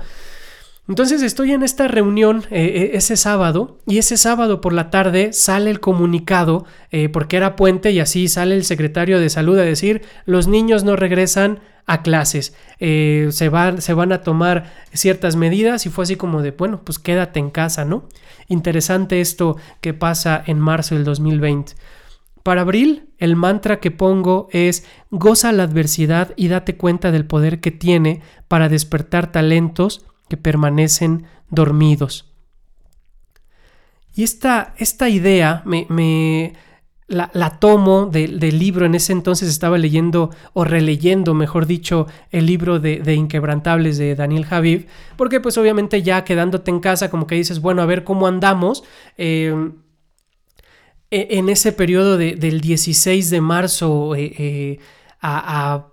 Entonces 0.87 1.21
estoy 1.21 1.51
en 1.51 1.63
esta 1.63 1.87
reunión 1.87 2.45
eh, 2.49 2.63
eh, 2.63 2.91
ese 2.93 3.17
sábado 3.17 3.77
y 3.85 3.97
ese 3.97 4.15
sábado 4.15 4.61
por 4.61 4.71
la 4.71 4.89
tarde 4.89 5.33
sale 5.33 5.69
el 5.69 5.81
comunicado 5.81 6.65
eh, 6.91 7.09
porque 7.09 7.35
era 7.35 7.57
puente 7.57 7.91
y 7.91 7.99
así 7.99 8.29
sale 8.29 8.55
el 8.55 8.63
secretario 8.63 9.19
de 9.19 9.29
salud 9.29 9.59
a 9.59 9.63
decir 9.63 10.03
los 10.25 10.47
niños 10.47 10.85
no 10.85 10.95
regresan 10.95 11.59
a 11.89 12.01
clases, 12.01 12.53
se, 12.79 13.49
van, 13.49 13.81
se 13.81 13.93
van 13.93 14.11
a 14.11 14.21
tomar 14.21 14.73
ciertas 14.91 15.37
medidas 15.37 15.85
y 15.85 15.89
fue 15.89 16.03
así 16.03 16.17
como 16.17 16.41
de 16.41 16.51
bueno 16.51 16.81
pues 16.83 16.99
quédate 16.99 17.39
en 17.39 17.49
casa, 17.49 17.85
¿no? 17.85 18.09
Interesante 18.49 19.21
esto 19.21 19.55
que 19.79 19.93
pasa 19.93 20.43
en 20.47 20.59
marzo 20.59 20.95
del 20.95 21.05
2020. 21.05 21.75
Para 22.43 22.61
abril, 22.61 23.07
el 23.19 23.37
mantra 23.37 23.79
que 23.79 23.91
pongo 23.91 24.49
es 24.51 24.85
goza 25.11 25.53
la 25.53 25.63
adversidad 25.63 26.33
y 26.35 26.49
date 26.49 26.75
cuenta 26.75 27.11
del 27.11 27.25
poder 27.25 27.61
que 27.61 27.71
tiene 27.71 28.21
para 28.49 28.67
despertar 28.67 29.31
talentos 29.31 30.05
que 30.29 30.37
permanecen 30.37 31.25
dormidos. 31.49 32.25
Y 34.15 34.23
esta, 34.23 34.73
esta 34.77 35.09
idea 35.09 35.61
me, 35.65 36.53
la, 37.07 37.59
tomo 37.59 38.07
del 38.07 38.59
libro. 38.59 38.85
En 38.85 38.95
ese 38.95 39.13
entonces 39.13 39.49
estaba 39.49 39.77
leyendo 39.77 40.31
o 40.53 40.63
releyendo, 40.63 41.33
mejor 41.33 41.65
dicho, 41.65 42.07
el 42.31 42.45
libro 42.45 42.79
de, 42.79 43.13
Inquebrantables 43.13 43.97
de 43.97 44.15
Daniel 44.15 44.45
Javib, 44.45 44.87
porque 45.15 45.39
pues 45.39 45.57
obviamente 45.57 46.01
ya 46.01 46.23
quedándote 46.23 46.71
en 46.71 46.79
casa 46.79 47.09
como 47.09 47.27
que 47.27 47.35
dices, 47.35 47.61
bueno, 47.61 47.81
a 47.81 47.85
ver 47.85 48.03
cómo 48.03 48.27
andamos. 48.27 48.83
Eh, 49.17 49.71
e, 51.09 51.27
en 51.37 51.49
ese 51.49 51.71
periodo 51.71 52.17
del 52.17 52.59
16 52.61 53.29
de 53.29 53.41
marzo 53.41 54.15
eh, 54.15 54.33
eh, 54.37 54.79
a 55.21 55.87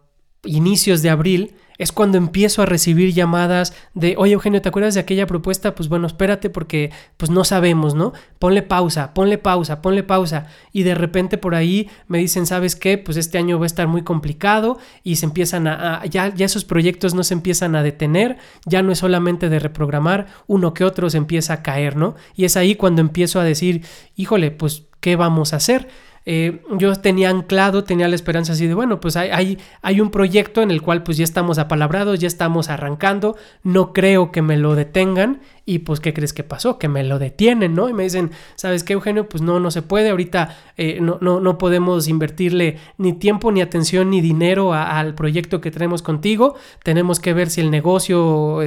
inicios 0.44 1.02
de 1.02 1.10
abril, 1.10 1.54
es 1.84 1.92
cuando 1.92 2.16
empiezo 2.16 2.62
a 2.62 2.66
recibir 2.66 3.12
llamadas 3.12 3.74
de, 3.92 4.14
oye 4.16 4.32
Eugenio, 4.32 4.62
¿te 4.62 4.70
acuerdas 4.70 4.94
de 4.94 5.00
aquella 5.00 5.26
propuesta? 5.26 5.74
Pues 5.74 5.90
bueno, 5.90 6.06
espérate 6.06 6.48
porque 6.48 6.90
pues 7.18 7.30
no 7.30 7.44
sabemos, 7.44 7.94
¿no? 7.94 8.14
Ponle 8.38 8.62
pausa, 8.62 9.12
ponle 9.12 9.36
pausa, 9.36 9.82
ponle 9.82 10.02
pausa. 10.02 10.46
Y 10.72 10.84
de 10.84 10.94
repente 10.94 11.36
por 11.36 11.54
ahí 11.54 11.90
me 12.08 12.16
dicen, 12.16 12.46
¿sabes 12.46 12.74
qué? 12.74 12.96
Pues 12.96 13.18
este 13.18 13.36
año 13.36 13.58
va 13.58 13.66
a 13.66 13.66
estar 13.66 13.86
muy 13.86 14.00
complicado 14.00 14.78
y 15.02 15.16
se 15.16 15.26
empiezan 15.26 15.66
a, 15.66 16.02
ya, 16.06 16.34
ya 16.34 16.46
esos 16.46 16.64
proyectos 16.64 17.12
no 17.12 17.22
se 17.22 17.34
empiezan 17.34 17.76
a 17.76 17.82
detener, 17.82 18.38
ya 18.64 18.82
no 18.82 18.90
es 18.90 19.00
solamente 19.00 19.50
de 19.50 19.58
reprogramar, 19.58 20.28
uno 20.46 20.72
que 20.72 20.84
otro 20.84 21.10
se 21.10 21.18
empieza 21.18 21.52
a 21.52 21.62
caer, 21.62 21.96
¿no? 21.96 22.14
Y 22.34 22.46
es 22.46 22.56
ahí 22.56 22.76
cuando 22.76 23.02
empiezo 23.02 23.40
a 23.40 23.44
decir, 23.44 23.84
híjole, 24.16 24.52
pues, 24.52 24.84
¿qué 25.00 25.16
vamos 25.16 25.52
a 25.52 25.56
hacer? 25.56 25.88
Eh, 26.26 26.62
yo 26.78 26.94
tenía 26.96 27.28
anclado, 27.28 27.84
tenía 27.84 28.08
la 28.08 28.14
esperanza 28.14 28.54
así 28.54 28.66
de, 28.66 28.72
bueno, 28.72 28.98
pues 28.98 29.14
hay, 29.16 29.58
hay, 29.82 30.00
un 30.00 30.10
proyecto 30.10 30.62
en 30.62 30.70
el 30.70 30.80
cual 30.80 31.02
pues 31.02 31.18
ya 31.18 31.24
estamos 31.24 31.58
apalabrados, 31.58 32.18
ya 32.18 32.26
estamos 32.26 32.70
arrancando, 32.70 33.36
no 33.62 33.92
creo 33.92 34.32
que 34.32 34.40
me 34.40 34.56
lo 34.56 34.74
detengan 34.74 35.42
y 35.66 35.80
pues 35.80 36.00
¿qué 36.00 36.14
crees 36.14 36.32
que 36.32 36.42
pasó? 36.42 36.78
Que 36.78 36.88
me 36.88 37.04
lo 37.04 37.18
detienen, 37.18 37.74
¿no? 37.74 37.90
Y 37.90 37.92
me 37.92 38.04
dicen, 38.04 38.30
¿sabes 38.54 38.84
qué, 38.84 38.94
Eugenio? 38.94 39.28
Pues 39.28 39.42
no, 39.42 39.60
no 39.60 39.70
se 39.70 39.82
puede, 39.82 40.10
ahorita 40.10 40.56
eh, 40.78 40.98
no, 41.00 41.18
no, 41.20 41.40
no, 41.40 41.58
podemos 41.58 42.08
invertirle 42.08 42.78
ni 42.96 43.12
tiempo, 43.12 43.52
ni 43.52 43.60
atención, 43.60 44.08
ni 44.08 44.22
dinero 44.22 44.72
al 44.72 45.14
proyecto 45.14 45.60
que 45.60 45.70
tenemos 45.70 46.00
contigo, 46.00 46.54
tenemos 46.82 47.20
que 47.20 47.34
ver 47.34 47.50
si 47.50 47.60
el 47.60 47.70
negocio... 47.70 48.60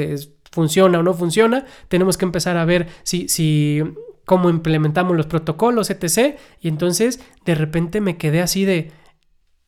funciona 0.51 0.99
o 0.99 1.03
no 1.03 1.13
funciona, 1.13 1.65
tenemos 1.87 2.17
que 2.17 2.25
empezar 2.25 2.57
a 2.57 2.65
ver 2.65 2.87
si, 3.03 3.27
si 3.27 3.83
cómo 4.27 4.49
implementamos 4.49 5.15
los 5.15 5.25
protocolos, 5.25 5.89
etc. 5.89 6.35
Y 6.59 6.67
entonces 6.67 7.21
de 7.45 7.55
repente 7.55 8.01
me 8.01 8.17
quedé 8.17 8.41
así 8.41 8.65
de 8.65 8.91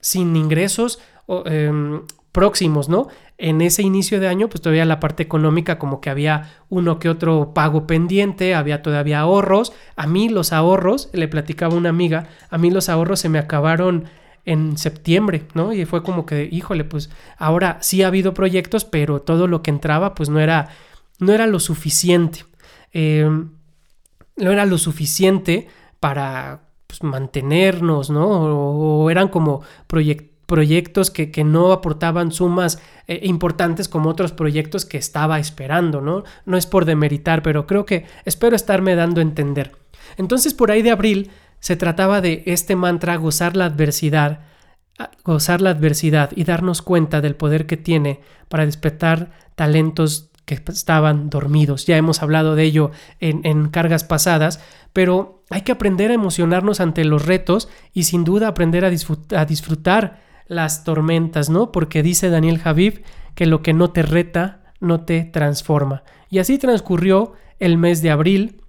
sin 0.01 0.35
ingresos 0.35 0.99
em, 1.45 2.01
próximos, 2.33 2.89
¿no? 2.89 3.07
En 3.37 3.61
ese 3.61 3.83
inicio 3.83 4.19
de 4.19 4.27
año, 4.27 4.49
pues 4.49 4.59
todavía 4.59 4.83
la 4.83 4.99
parte 4.99 5.23
económica, 5.23 5.79
como 5.79 6.01
que 6.01 6.09
había 6.09 6.51
uno 6.67 6.99
que 6.99 7.07
otro 7.07 7.53
pago 7.53 7.87
pendiente, 7.87 8.53
había 8.53 8.81
todavía 8.81 9.21
ahorros. 9.21 9.71
A 9.95 10.07
mí 10.07 10.27
los 10.27 10.51
ahorros, 10.51 11.09
le 11.13 11.29
platicaba 11.29 11.73
una 11.73 11.87
amiga, 11.87 12.27
a 12.49 12.57
mí 12.57 12.69
los 12.69 12.89
ahorros 12.89 13.21
se 13.21 13.29
me 13.29 13.39
acabaron 13.39 14.09
en 14.43 14.77
septiembre, 14.77 15.43
¿no? 15.53 15.71
Y 15.71 15.85
fue 15.85 16.03
como 16.03 16.25
que, 16.25 16.49
híjole, 16.51 16.83
pues 16.83 17.09
ahora 17.37 17.77
sí 17.79 18.03
ha 18.03 18.07
habido 18.07 18.33
proyectos, 18.33 18.83
pero 18.83 19.21
todo 19.21 19.47
lo 19.47 19.61
que 19.61 19.71
entraba, 19.71 20.15
pues 20.15 20.27
no 20.27 20.41
era, 20.41 20.67
no 21.19 21.31
era 21.31 21.47
lo 21.47 21.61
suficiente. 21.61 22.43
Eh, 22.91 23.29
no 24.39 24.51
era 24.51 24.65
lo 24.65 24.77
suficiente 24.77 25.67
para 25.99 26.61
pues, 26.87 27.03
mantenernos, 27.03 28.09
¿no? 28.09 28.27
O, 28.27 29.09
eran 29.09 29.27
como 29.27 29.61
proyectos 29.87 31.11
que, 31.11 31.43
no 31.43 31.71
aportaban 31.71 32.31
sumas 32.31 32.81
eh, 33.07 33.19
importantes 33.23 33.87
como 33.87 34.09
otros 34.09 34.31
proyectos 34.31 34.85
que 34.85 34.97
estaba 34.97 35.39
esperando, 35.39 36.01
¿no? 36.01 36.23
No 36.45 36.57
es 36.57 36.65
por 36.65 36.85
demeritar, 36.85 37.43
pero 37.43 37.67
creo 37.67 37.85
que 37.85 38.05
espero 38.25 38.55
estarme 38.55 38.95
dando 38.95 39.19
a 39.19 39.23
entender. 39.23 39.75
Entonces, 40.17 40.53
por 40.53 40.71
ahí 40.71 40.81
de 40.81 40.91
abril 40.91 41.31
se 41.59 41.75
trataba 41.75 42.21
de 42.21 42.43
este 42.45 42.75
mantra 42.75 43.17
gozar 43.17 43.55
la 43.55 43.65
adversidad, 43.65 44.39
gozar 45.23 45.61
la 45.61 45.71
adversidad 45.71 46.31
y 46.35 46.45
darnos 46.45 46.81
cuenta 46.81 47.21
del 47.21 47.35
poder 47.35 47.65
que 47.67 47.77
tiene 47.77 48.21
para 48.47 48.65
despertar 48.65 49.31
talentos 49.55 50.28
que 50.49 50.55
estaban 50.71 51.29
dormidos. 51.29 51.85
Ya 51.85 51.95
hemos 51.95 52.23
hablado 52.23 52.55
de 52.55 52.63
ello 52.63 52.89
en, 53.19 53.69
cargas 53.69 54.03
pasadas, 54.03 54.59
pero 54.93 55.43
hay 55.51 55.61
que 55.61 55.71
aprender 55.71 56.09
a 56.09 56.15
emocionarnos 56.15 56.79
ante 56.79 57.05
los 57.05 57.25
retos 57.27 57.69
y 57.93 58.03
sin 58.03 58.23
duda 58.23 58.47
aprender 58.47 58.83
a, 58.83 58.89
disfrutar 59.45 60.21
las 60.47 60.83
tormentas, 60.83 61.51
¿no? 61.51 61.71
Porque 61.71 62.01
dice 62.01 62.31
Daniel 62.31 62.57
Javib 62.57 63.03
que 63.35 63.45
lo 63.45 63.61
que 63.61 63.73
no 63.73 63.91
te 63.91 64.01
reta 64.01 64.73
no 64.79 65.01
te 65.01 65.23
transforma. 65.23 66.03
Y 66.31 66.39
así 66.39 66.57
transcurrió 66.57 67.33
el 67.59 67.77
mes 67.77 68.01
de 68.01 68.09
abril 68.09 68.61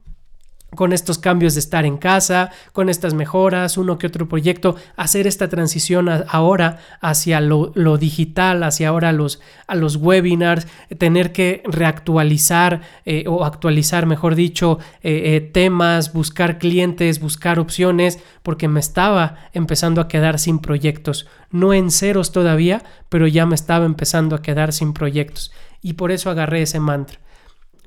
con 0.74 0.92
estos 0.92 1.18
cambios 1.18 1.54
de 1.54 1.60
estar 1.60 1.84
en 1.84 1.96
casa, 1.96 2.50
con 2.72 2.88
estas 2.88 3.14
mejoras, 3.14 3.76
uno 3.76 3.98
que 3.98 4.06
otro 4.06 4.28
proyecto, 4.28 4.76
hacer 4.96 5.26
esta 5.26 5.48
transición 5.48 6.08
ahora 6.28 6.78
hacia 7.00 7.40
lo, 7.40 7.72
digital, 7.98 8.62
hacia 8.62 8.88
ahora 8.88 9.12
los, 9.12 9.40
a 9.66 9.74
los 9.74 9.96
webinars, 9.96 10.66
tener 10.98 11.32
que 11.32 11.62
reactualizar 11.64 12.82
eh, 13.04 13.24
o 13.26 13.44
actualizar, 13.44 14.06
mejor 14.06 14.34
dicho, 14.34 14.78
eh, 15.02 15.36
eh, 15.36 15.40
temas, 15.40 16.12
buscar 16.12 16.58
clientes, 16.58 17.20
buscar 17.20 17.58
opciones, 17.58 18.18
porque 18.42 18.68
me 18.68 18.80
estaba 18.80 19.36
empezando 19.52 20.00
a 20.00 20.08
quedar 20.08 20.38
sin 20.38 20.60
proyectos. 20.60 21.26
No 21.50 21.74
en 21.74 21.90
ceros 21.90 22.32
todavía, 22.32 22.82
pero 23.08 23.26
ya 23.26 23.44
me 23.44 23.54
estaba 23.54 23.86
empezando 23.86 24.36
a 24.36 24.42
quedar 24.42 24.72
sin 24.72 24.92
proyectos. 24.92 25.52
Y 25.82 25.94
por 25.94 26.12
eso 26.12 26.30
agarré 26.30 26.62
ese 26.62 26.78
mantra. 26.78 27.18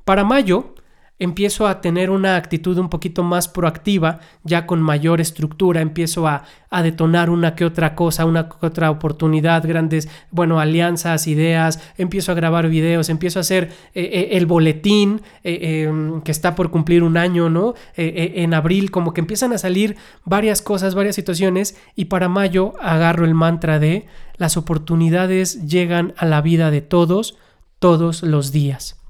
Para 0.04 0.26
mayo, 0.26 0.76
empiezo 1.24 1.68
a 1.68 1.82
tener 1.82 2.10
una 2.10 2.36
actitud 2.36 2.78
un 2.78 2.90
poquito 2.90 3.24
más 3.24 3.48
proactiva, 3.48 4.20
ya 4.44 4.66
con 4.66 4.82
mayor 4.82 5.22
estructura, 5.22 5.82
empiezo 5.82 6.28
a, 6.28 6.44
detonar 6.84 7.30
una 7.30 7.54
que 7.54 7.66
otra 7.66 7.94
cosa, 7.94 8.26
una 8.26 8.50
que 8.50 8.66
otra 8.66 8.90
oportunidad, 8.90 9.64
grandes, 9.68 10.10
bueno, 10.32 10.60
alianzas, 10.60 11.28
ideas, 11.28 11.80
empiezo 12.00 12.32
a 12.32 12.36
grabar 12.36 12.68
videos, 12.68 13.10
empiezo 13.10 13.38
a 13.38 13.42
hacer 13.42 13.70
eh, 13.94 14.10
eh, 14.12 14.30
el 14.32 14.48
boletín 14.48 15.22
eh, 15.44 15.84
em, 15.84 16.22
que 16.24 16.32
está 16.32 16.56
por 16.56 16.72
cumplir 16.72 17.04
un 17.04 17.16
año, 17.16 17.48
¿no? 17.48 17.76
en 17.96 18.56
abril, 18.56 18.90
como 18.90 19.14
que 19.14 19.22
empiezan 19.22 19.54
a 19.54 19.60
salir 19.60 19.98
varias 20.26 20.64
cosas, 20.64 20.96
varias 20.96 21.16
situaciones, 21.16 21.78
y 21.96 22.06
para 22.06 22.28
mayo 22.28 22.74
agarro 22.82 23.24
el 23.24 23.36
mantra 23.36 23.78
de 23.78 24.08
las 24.38 24.58
oportunidades 24.58 25.68
llegan 25.68 26.16
a 26.18 26.26
la 26.26 26.42
vida 26.42 26.72
de 26.72 26.82
todos, 26.82 27.38
todos 27.78 28.24
los 28.24 28.52
días. 28.52 29.03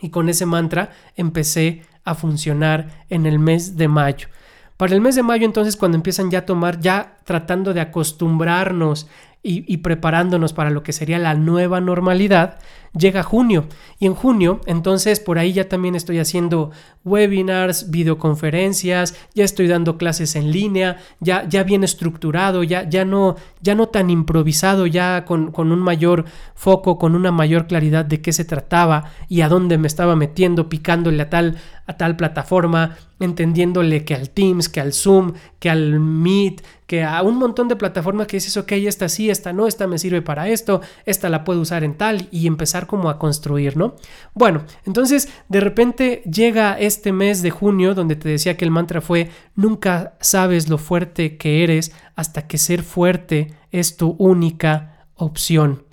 Y 0.00 0.10
con 0.10 0.28
ese 0.28 0.46
mantra 0.46 0.90
empecé 1.16 1.82
a 2.04 2.14
funcionar 2.14 3.04
en 3.08 3.26
el 3.26 3.38
mes 3.38 3.76
de 3.76 3.88
mayo. 3.88 4.28
Para 4.76 4.94
el 4.94 5.00
mes 5.00 5.16
de 5.16 5.24
mayo 5.24 5.44
entonces 5.44 5.76
cuando 5.76 5.96
empiezan 5.96 6.30
ya 6.30 6.40
a 6.40 6.46
tomar, 6.46 6.80
ya 6.80 7.18
tratando 7.24 7.74
de 7.74 7.80
acostumbrarnos 7.80 9.08
y, 9.42 9.78
preparándonos 9.78 10.52
para 10.52 10.70
lo 10.70 10.82
que 10.82 10.92
sería 10.92 11.18
la 11.18 11.34
nueva 11.34 11.80
normalidad, 11.80 12.58
llega 12.98 13.22
junio. 13.22 13.66
Y 13.98 14.06
en 14.06 14.14
junio, 14.14 14.60
entonces 14.66 15.20
por 15.20 15.38
ahí 15.38 15.52
ya 15.52 15.68
también 15.68 15.94
estoy 15.94 16.18
haciendo 16.18 16.70
webinars, 17.04 17.90
videoconferencias, 17.90 19.16
ya 19.34 19.44
estoy 19.44 19.66
dando 19.66 19.96
clases 19.96 20.36
en 20.36 20.52
línea, 20.52 20.98
ya, 21.20 21.48
ya 21.48 21.62
bien 21.62 21.84
estructurado, 21.84 22.62
ya, 22.62 22.88
ya, 22.88 23.04
no, 23.04 23.36
ya 23.62 23.74
no 23.74 23.88
tan 23.88 24.10
improvisado, 24.10 24.86
ya 24.86 25.24
con, 25.24 25.50
con 25.52 25.72
un 25.72 25.80
mayor 25.80 26.26
foco, 26.54 26.98
con 26.98 27.14
una 27.14 27.32
mayor 27.32 27.66
claridad 27.66 28.04
de 28.04 28.20
qué 28.20 28.32
se 28.32 28.44
trataba 28.44 29.12
y 29.28 29.40
a 29.40 29.48
dónde 29.48 29.78
me 29.78 29.86
estaba 29.86 30.16
metiendo, 30.16 30.68
picándole 30.68 31.22
a 31.22 31.30
tal, 31.30 31.56
a 31.86 31.96
tal 31.96 32.16
plataforma, 32.16 32.96
entendiéndole 33.20 34.04
que 34.04 34.14
al 34.14 34.30
Teams, 34.30 34.68
que 34.68 34.80
al 34.80 34.92
Zoom, 34.92 35.32
que 35.58 35.70
al 35.70 35.98
Meet, 35.98 36.62
que 36.86 37.04
a 37.04 37.22
un 37.22 37.36
montón 37.36 37.68
de 37.68 37.76
plataformas 37.76 38.26
que 38.26 38.38
dices, 38.38 38.56
ok, 38.56 38.72
esta 38.72 39.08
sí, 39.08 39.30
esta 39.30 39.52
no, 39.52 39.66
esta 39.66 39.86
me 39.86 39.98
sirve 39.98 40.22
para 40.22 40.48
esto, 40.48 40.80
esta 41.04 41.28
la 41.28 41.44
puedo 41.44 41.60
usar 41.60 41.84
en 41.84 41.94
tal 41.94 42.28
y 42.30 42.46
empezar 42.46 42.86
como 42.88 43.08
a 43.08 43.20
construir, 43.20 43.76
¿no? 43.76 43.94
Bueno, 44.34 44.64
entonces 44.84 45.28
de 45.48 45.60
repente 45.60 46.22
llega 46.24 46.76
este 46.76 47.12
mes 47.12 47.42
de 47.42 47.50
junio 47.50 47.94
donde 47.94 48.16
te 48.16 48.28
decía 48.28 48.56
que 48.56 48.64
el 48.64 48.72
mantra 48.72 49.00
fue, 49.00 49.30
nunca 49.54 50.16
sabes 50.20 50.68
lo 50.68 50.78
fuerte 50.78 51.36
que 51.36 51.62
eres 51.62 51.92
hasta 52.16 52.48
que 52.48 52.58
ser 52.58 52.82
fuerte 52.82 53.54
es 53.70 53.96
tu 53.96 54.16
única 54.18 55.06
opción 55.14 55.87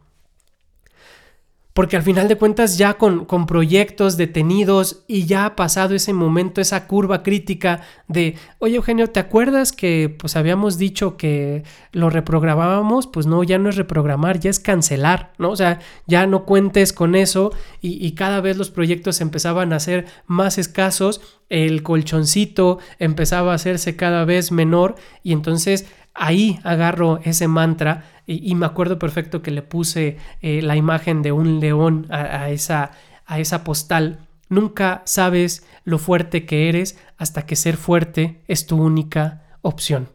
porque 1.76 1.98
al 1.98 2.04
final 2.04 2.30
de 2.30 2.38
cuentas 2.38 2.78
ya 2.78 2.94
con, 2.94 3.26
con, 3.26 3.46
proyectos 3.46 4.16
detenidos 4.16 5.04
y 5.10 5.26
ya 5.26 5.46
ha 5.46 5.56
pasado 5.58 5.94
ese 5.94 6.14
momento, 6.14 6.62
esa 6.62 6.88
curva 6.88 7.22
crítica 7.22 7.82
de, 8.08 8.38
oye 8.60 8.78
Eugenio, 8.78 9.08
¿te 9.08 9.20
acuerdas 9.20 9.74
que 9.74 10.08
pues 10.18 10.38
habíamos 10.38 10.78
dicho 10.78 11.18
que 11.18 11.64
lo 11.92 12.10
reprogramábamos? 12.10 13.08
Pues 13.08 13.26
no, 13.26 13.44
ya 13.44 13.58
no 13.58 13.68
es 13.68 13.76
reprogramar, 13.76 14.40
ya 14.40 14.52
es 14.52 14.62
cancelar, 14.62 15.34
¿no? 15.38 15.50
O 15.50 15.58
sea, 15.58 15.80
ya 16.08 16.26
no 16.28 16.46
cuentes 16.46 16.94
con 16.94 17.14
eso 17.14 17.52
y, 17.82 18.08
y 18.08 18.14
cada 18.14 18.40
vez 18.40 18.56
los 18.56 18.72
proyectos 18.72 19.20
empezaban 19.20 19.74
a 19.74 19.82
ser 19.82 20.06
más 20.28 20.58
escasos, 20.58 21.20
el 21.50 21.84
colchoncito 21.84 22.80
empezaba 23.00 23.52
a 23.52 23.56
hacerse 23.56 23.98
cada 23.98 24.24
vez 24.24 24.50
menor 24.54 24.96
y 25.24 25.34
entonces 25.34 25.86
ahí 26.14 26.60
agarro 26.64 27.20
ese 27.26 27.50
mantra 27.50 28.06
y, 28.28 28.56
me 28.56 28.66
acuerdo 28.66 28.98
perfecto 28.98 29.42
que 29.42 29.52
le 29.52 29.62
puse 29.62 30.18
eh, 30.42 30.62
la 30.62 30.76
imagen 30.76 31.22
de 31.22 31.32
un 31.32 31.60
león 31.60 32.08
a, 32.10 32.50
esa, 32.50 32.92
a 33.26 33.40
esa 33.40 33.64
postal. 33.64 34.28
Nunca 34.50 35.04
sabes 35.06 35.66
lo 35.84 36.00
fuerte 36.00 36.46
que 36.46 36.70
eres 36.70 36.98
hasta 37.18 37.46
que 37.46 37.56
ser 37.56 37.78
fuerte 37.78 38.42
es 38.48 38.66
tu 38.66 38.82
única 38.82 39.44
opción. 39.62 40.10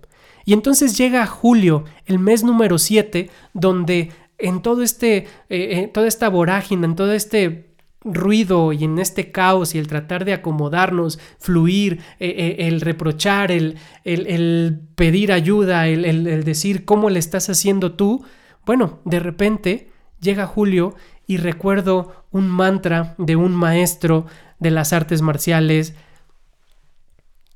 Y 0.44 0.52
entonces 0.52 0.96
llega 0.96 1.26
julio, 1.26 1.84
el 2.06 2.18
mes 2.18 2.42
número 2.42 2.78
7, 2.78 3.30
donde 3.52 4.10
en 4.38 4.62
todo 4.62 4.82
este, 4.82 5.16
eh, 5.18 5.26
eh, 5.48 5.90
toda 5.92 6.08
esta 6.08 6.28
vorágine, 6.28 6.86
en 6.86 6.96
todo 6.96 7.12
este 7.12 7.69
ruido 8.02 8.72
y 8.72 8.84
en 8.84 8.98
este 8.98 9.30
caos 9.30 9.74
y 9.74 9.78
el 9.78 9.86
tratar 9.86 10.24
de 10.24 10.32
acomodarnos, 10.32 11.18
fluir, 11.38 12.00
eh, 12.18 12.28
eh, 12.28 12.68
el 12.68 12.80
reprochar, 12.80 13.52
el, 13.52 13.76
el, 14.04 14.80
pedir 14.94 15.32
ayuda, 15.32 15.86
el, 15.86 16.04
el, 16.04 16.44
decir 16.44 16.84
cómo 16.84 17.10
le 17.10 17.18
estás 17.18 17.50
haciendo 17.50 17.92
tú, 17.92 18.24
bueno, 18.64 19.00
de 19.04 19.20
repente 19.20 19.90
llega 20.20 20.46
Julio 20.46 20.94
y 21.26 21.36
recuerdo 21.36 22.26
un 22.30 22.48
mantra 22.48 23.14
de 23.18 23.36
un 23.36 23.54
maestro 23.54 24.26
de 24.58 24.70
las 24.70 24.92
artes 24.92 25.22
marciales 25.22 25.94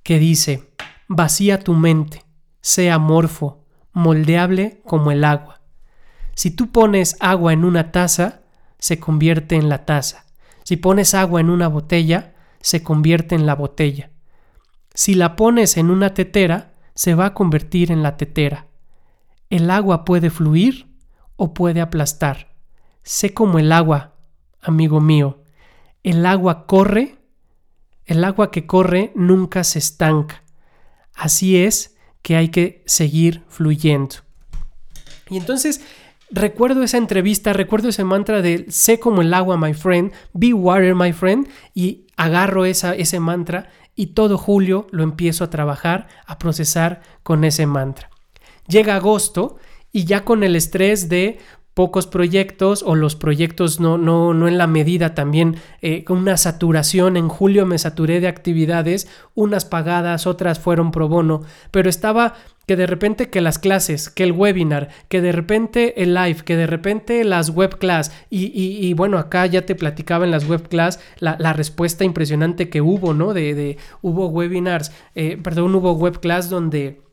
que 0.02 0.18
dice, 0.18 0.70
vacía 1.08 1.58
tu 1.58 1.74
mente, 1.74 2.22
sea 2.60 2.94
amorfo, 2.94 3.64
moldeable 3.92 4.82
como 4.84 5.10
el 5.10 5.24
agua. 5.24 5.60
Si 6.34 6.50
tú 6.50 6.70
pones 6.70 7.16
agua 7.20 7.52
en 7.52 7.64
una 7.64 7.92
taza, 7.92 8.42
se 8.78 8.98
convierte 8.98 9.54
en 9.54 9.68
la 9.68 9.86
taza. 9.86 10.23
Si 10.64 10.76
pones 10.76 11.14
agua 11.14 11.40
en 11.40 11.50
una 11.50 11.68
botella, 11.68 12.34
se 12.60 12.82
convierte 12.82 13.34
en 13.34 13.46
la 13.46 13.54
botella. 13.54 14.10
Si 14.94 15.14
la 15.14 15.36
pones 15.36 15.76
en 15.76 15.90
una 15.90 16.14
tetera, 16.14 16.72
se 16.94 17.14
va 17.14 17.26
a 17.26 17.34
convertir 17.34 17.92
en 17.92 18.02
la 18.02 18.16
tetera. 18.16 18.66
El 19.50 19.70
agua 19.70 20.04
puede 20.04 20.30
fluir 20.30 20.88
o 21.36 21.52
puede 21.54 21.80
aplastar. 21.80 22.54
Sé 23.02 23.34
como 23.34 23.58
el 23.58 23.72
agua, 23.72 24.14
amigo 24.62 25.00
mío. 25.00 25.42
El 26.02 26.24
agua 26.24 26.66
corre, 26.66 27.18
el 28.06 28.24
agua 28.24 28.50
que 28.50 28.66
corre 28.66 29.12
nunca 29.14 29.64
se 29.64 29.78
estanca. 29.78 30.42
Así 31.14 31.58
es 31.58 31.96
que 32.22 32.36
hay 32.36 32.48
que 32.48 32.82
seguir 32.86 33.44
fluyendo. 33.48 34.16
Y 35.28 35.36
entonces 35.36 35.82
recuerdo 36.34 36.82
esa 36.82 36.98
entrevista, 36.98 37.52
recuerdo 37.52 37.88
ese 37.88 38.04
mantra 38.04 38.42
de 38.42 38.66
sé 38.68 38.98
como 38.98 39.22
el 39.22 39.32
agua, 39.32 39.56
my 39.56 39.72
friend, 39.72 40.12
be 40.32 40.52
water, 40.52 40.94
my 40.94 41.12
friend, 41.12 41.48
y 41.74 42.06
agarro 42.16 42.64
esa, 42.64 42.94
ese 42.94 43.20
mantra 43.20 43.70
y 43.94 44.08
todo 44.08 44.36
julio 44.36 44.88
lo 44.90 45.04
empiezo 45.04 45.44
a 45.44 45.50
trabajar, 45.50 46.08
a 46.26 46.38
procesar 46.38 47.02
con 47.22 47.44
ese 47.44 47.66
mantra. 47.66 48.10
Llega 48.66 48.96
agosto 48.96 49.56
y 49.92 50.04
ya 50.04 50.24
con 50.24 50.42
el 50.42 50.56
estrés 50.56 51.08
de 51.08 51.38
pocos 51.74 52.06
proyectos 52.06 52.82
o 52.84 52.94
los 52.94 53.16
proyectos 53.16 53.80
no, 53.80 53.98
no, 53.98 54.32
no 54.32 54.48
en 54.48 54.58
la 54.58 54.68
medida 54.68 55.14
también 55.14 55.56
eh, 55.82 56.04
una 56.08 56.36
saturación. 56.36 57.16
En 57.16 57.28
julio 57.28 57.66
me 57.66 57.78
saturé 57.78 58.20
de 58.20 58.28
actividades, 58.28 59.08
unas 59.34 59.64
pagadas, 59.64 60.26
otras 60.26 60.60
fueron 60.60 60.92
pro 60.92 61.08
bono, 61.08 61.42
pero 61.72 61.90
estaba 61.90 62.34
que 62.66 62.76
de 62.76 62.86
repente 62.86 63.28
que 63.28 63.40
las 63.40 63.58
clases, 63.58 64.08
que 64.08 64.22
el 64.22 64.32
webinar, 64.32 64.88
que 65.08 65.20
de 65.20 65.32
repente 65.32 66.02
el 66.02 66.14
live, 66.14 66.36
que 66.44 66.56
de 66.56 66.66
repente 66.66 67.22
las 67.24 67.50
web 67.50 67.78
class 67.78 68.10
y, 68.30 68.46
y, 68.54 68.94
bueno, 68.94 69.18
acá 69.18 69.44
ya 69.44 69.66
te 69.66 69.74
platicaba 69.74 70.24
en 70.24 70.30
las 70.30 70.48
web 70.48 70.66
class 70.68 70.98
la, 71.18 71.36
la 71.38 71.52
respuesta 71.52 72.04
impresionante 72.04 72.70
que 72.70 72.80
hubo, 72.80 73.12
¿no? 73.12 73.34
De, 73.34 73.54
de 73.54 73.76
hubo 74.00 74.28
webinars, 74.28 74.92
eh, 75.14 75.36
perdón, 75.42 75.74
hubo 75.74 75.92
web 75.92 76.20
class 76.20 76.48
donde 76.48 77.03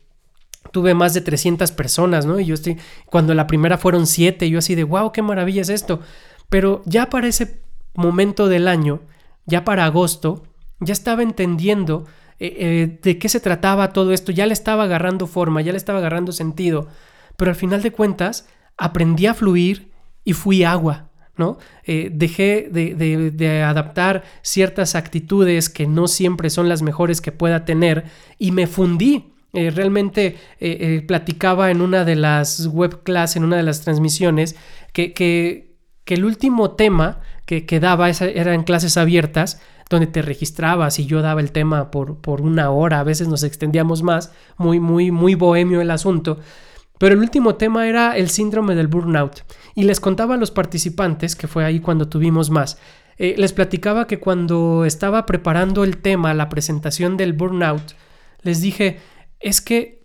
tuve 0.70 0.94
más 0.94 1.14
de 1.14 1.20
300 1.20 1.72
personas, 1.72 2.26
¿no? 2.26 2.38
Y 2.40 2.46
yo 2.46 2.54
estoy, 2.54 2.78
cuando 3.06 3.34
la 3.34 3.46
primera 3.46 3.78
fueron 3.78 4.06
7, 4.06 4.48
yo 4.48 4.58
así 4.58 4.74
de, 4.74 4.84
wow, 4.84 5.12
qué 5.12 5.22
maravilla 5.22 5.62
es 5.62 5.68
esto. 5.68 6.00
Pero 6.48 6.82
ya 6.84 7.10
para 7.10 7.28
ese 7.28 7.62
momento 7.94 8.48
del 8.48 8.68
año, 8.68 9.00
ya 9.46 9.64
para 9.64 9.84
agosto, 9.84 10.44
ya 10.80 10.92
estaba 10.92 11.22
entendiendo 11.22 12.06
eh, 12.38 12.56
eh, 12.58 12.98
de 13.02 13.18
qué 13.18 13.28
se 13.28 13.40
trataba 13.40 13.92
todo 13.92 14.12
esto, 14.12 14.32
ya 14.32 14.46
le 14.46 14.52
estaba 14.52 14.84
agarrando 14.84 15.26
forma, 15.26 15.62
ya 15.62 15.72
le 15.72 15.78
estaba 15.78 15.98
agarrando 15.98 16.32
sentido. 16.32 16.88
Pero 17.36 17.50
al 17.50 17.56
final 17.56 17.82
de 17.82 17.92
cuentas, 17.92 18.48
aprendí 18.76 19.26
a 19.26 19.34
fluir 19.34 19.92
y 20.24 20.32
fui 20.32 20.64
agua. 20.64 21.08
¿no? 21.36 21.58
Eh, 21.84 22.10
dejé 22.12 22.68
de, 22.70 22.94
de, 22.94 23.62
adaptar 23.62 24.22
ciertas 24.42 24.94
actitudes 24.94 25.70
que 25.70 25.86
no 25.86 26.06
siempre 26.06 26.50
son 26.50 26.68
las 26.68 26.82
mejores 26.82 27.22
que 27.22 27.32
pueda 27.32 27.64
tener 27.64 28.04
y 28.38 28.52
me 28.52 28.66
fundí 28.66 29.31
eh, 29.54 29.70
realmente 29.70 30.28
eh, 30.28 30.36
eh, 30.60 31.04
platicaba 31.06 31.70
en 31.70 31.82
una 31.82 32.06
de 32.06 32.16
las 32.16 32.68
web 32.68 33.02
class, 33.02 33.36
en 33.36 33.44
una 33.44 33.58
de 33.58 33.62
las 33.62 33.82
transmisiones, 33.82 34.56
que, 34.94 35.12
que, 35.12 35.70
el 36.06 36.24
último 36.26 36.72
tema 36.72 37.20
que, 37.46 37.64
que 37.64 37.80
daba 37.80 38.10
era 38.10 38.54
en 38.54 38.64
clases 38.64 38.98
abiertas, 38.98 39.62
donde 39.88 40.06
te 40.06 40.20
registrabas 40.20 40.98
y 40.98 41.06
yo 41.06 41.22
daba 41.22 41.40
el 41.40 41.52
tema 41.52 41.90
por, 41.90 42.20
por 42.20 42.42
una 42.42 42.70
hora, 42.70 43.00
a 43.00 43.04
veces 43.04 43.28
nos 43.28 43.42
extendíamos 43.42 44.02
más, 44.02 44.30
muy, 44.58 44.78
muy, 44.78 45.10
muy 45.10 45.34
bohemio 45.34 45.80
el 45.80 45.90
asunto. 45.90 46.38
Pero 46.98 47.14
el 47.14 47.20
último 47.20 47.54
tema 47.54 47.88
era 47.88 48.14
el 48.16 48.28
síndrome 48.28 48.74
del 48.74 48.88
burnout. 48.88 49.40
Y 49.74 49.84
les 49.84 50.00
contaba 50.00 50.34
a 50.34 50.38
los 50.38 50.50
participantes, 50.50 51.34
que 51.34 51.48
fue 51.48 51.64
ahí 51.64 51.80
cuando 51.80 52.08
tuvimos 52.08 52.50
más, 52.50 52.78
les 53.18 53.52
platicaba 53.54 54.06
que 54.06 54.18
cuando 54.18 54.84
estaba 54.84 55.24
preparando 55.24 55.84
el 55.84 55.96
tema, 55.98 56.34
la 56.34 56.50
presentación 56.50 57.16
del 57.16 57.32
burnout, 57.32 57.94
les 58.42 58.60
dije, 58.60 58.98
es 59.42 59.60
que 59.60 60.02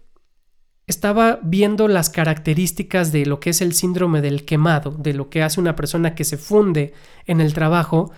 estaba 0.87 1.39
viendo 1.43 1.87
las 1.87 2.09
características 2.09 3.11
de 3.11 3.25
lo 3.25 3.39
que 3.39 3.49
es 3.49 3.61
el 3.61 3.73
síndrome 3.73 4.21
del 4.21 4.45
quemado, 4.45 4.91
de 4.91 5.13
lo 5.13 5.29
que 5.29 5.43
hace 5.43 5.59
una 5.59 5.75
persona 5.75 6.15
que 6.15 6.23
se 6.23 6.37
funde 6.37 6.93
en 7.25 7.41
el 7.41 7.53
trabajo 7.53 8.11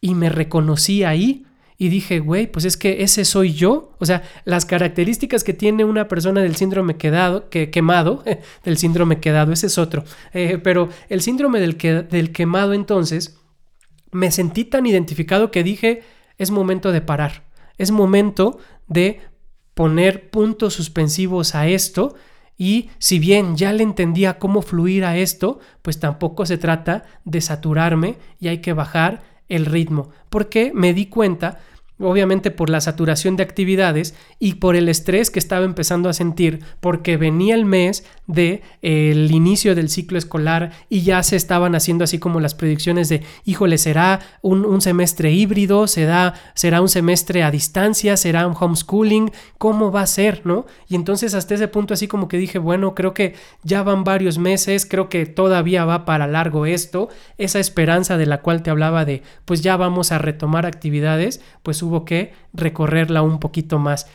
y 0.00 0.14
me 0.14 0.28
reconocí 0.28 1.02
ahí 1.02 1.46
y 1.78 1.88
dije, 1.88 2.18
güey, 2.18 2.46
pues 2.46 2.66
es 2.66 2.76
que 2.76 3.02
ese 3.02 3.24
soy 3.24 3.54
yo. 3.54 3.96
O 3.98 4.04
sea, 4.04 4.22
las 4.44 4.66
características 4.66 5.44
que 5.44 5.54
tiene 5.54 5.82
una 5.82 6.08
persona 6.08 6.42
del 6.42 6.54
síndrome 6.54 6.98
quedado, 6.98 7.48
que, 7.48 7.70
quemado, 7.70 8.22
del 8.64 8.76
síndrome 8.76 9.18
quedado, 9.18 9.50
ese 9.50 9.68
es 9.68 9.78
otro. 9.78 10.04
Eh, 10.34 10.58
pero 10.62 10.90
el 11.08 11.22
síndrome 11.22 11.58
del, 11.58 11.78
que, 11.78 12.02
del 12.02 12.32
quemado 12.32 12.74
entonces, 12.74 13.38
me 14.10 14.30
sentí 14.30 14.64
tan 14.66 14.84
identificado 14.84 15.50
que 15.50 15.64
dije, 15.64 16.02
es 16.36 16.50
momento 16.50 16.92
de 16.92 17.00
parar. 17.00 17.44
Es 17.78 17.92
momento 17.92 18.58
de 18.86 19.22
poner 19.74 20.30
puntos 20.30 20.74
suspensivos 20.74 21.54
a 21.54 21.68
esto 21.68 22.14
y 22.58 22.90
si 22.98 23.18
bien 23.18 23.56
ya 23.56 23.72
le 23.72 23.82
entendía 23.82 24.38
cómo 24.38 24.60
fluir 24.60 25.04
a 25.04 25.16
esto, 25.16 25.60
pues 25.80 25.98
tampoco 25.98 26.44
se 26.44 26.58
trata 26.58 27.04
de 27.24 27.40
saturarme 27.40 28.18
y 28.38 28.48
hay 28.48 28.58
que 28.58 28.74
bajar 28.74 29.22
el 29.48 29.66
ritmo, 29.66 30.10
porque 30.28 30.70
me 30.74 30.94
di 30.94 31.06
cuenta 31.06 31.58
obviamente 32.00 32.50
por 32.50 32.70
la 32.70 32.80
saturación 32.80 33.36
de 33.36 33.42
actividades 33.42 34.14
y 34.38 34.54
por 34.54 34.76
el 34.76 34.88
estrés 34.88 35.30
que 35.30 35.38
estaba 35.38 35.64
empezando 35.64 36.08
a 36.08 36.12
sentir 36.12 36.60
porque 36.80 37.16
venía 37.16 37.54
el 37.54 37.64
mes 37.64 38.04
de 38.26 38.62
el 38.82 39.30
inicio 39.32 39.74
del 39.74 39.88
ciclo 39.88 40.18
escolar 40.18 40.72
y 40.88 41.02
ya 41.02 41.22
se 41.22 41.36
estaban 41.36 41.74
haciendo 41.74 42.04
así 42.04 42.18
como 42.18 42.40
las 42.40 42.54
predicciones 42.54 43.08
de 43.08 43.22
híjole 43.44 43.78
será 43.78 44.20
un, 44.42 44.80
semestre 44.80 45.32
híbrido 45.32 45.86
será 45.86 46.34
será 46.54 46.80
un 46.80 46.88
semestre 46.88 47.42
a 47.42 47.50
distancia 47.50 48.16
será 48.16 48.46
un 48.46 48.56
homeschooling 48.58 49.30
cómo 49.58 49.90
va 49.92 50.02
a 50.02 50.06
ser 50.06 50.42
no 50.44 50.66
y 50.88 50.94
entonces 50.94 51.34
hasta 51.34 51.54
ese 51.54 51.68
punto 51.68 51.94
así 51.94 52.08
como 52.08 52.28
que 52.28 52.38
dije 52.38 52.58
bueno 52.58 52.94
creo 52.94 53.14
que 53.14 53.34
ya 53.62 53.82
van 53.82 54.04
varios 54.04 54.38
meses 54.38 54.86
creo 54.86 55.08
que 55.08 55.26
todavía 55.26 55.84
va 55.84 56.04
para 56.04 56.26
largo 56.26 56.66
esto. 56.66 57.08
Esa 57.38 57.60
esperanza 57.60 58.16
de 58.16 58.26
la 58.26 58.40
cual 58.42 58.62
te 58.62 58.70
hablaba 58.70 59.04
de 59.04 59.22
pues 59.44 59.62
ya 59.62 59.76
vamos 59.76 60.12
a 60.12 60.18
retomar 60.18 60.66
actividades 60.66 61.40
pues 61.62 61.82
hubo 61.82 61.89
que 62.04 62.32
recorrerla 62.52 63.22
un 63.22 63.40
poquito 63.40 63.78
más. 63.78 64.06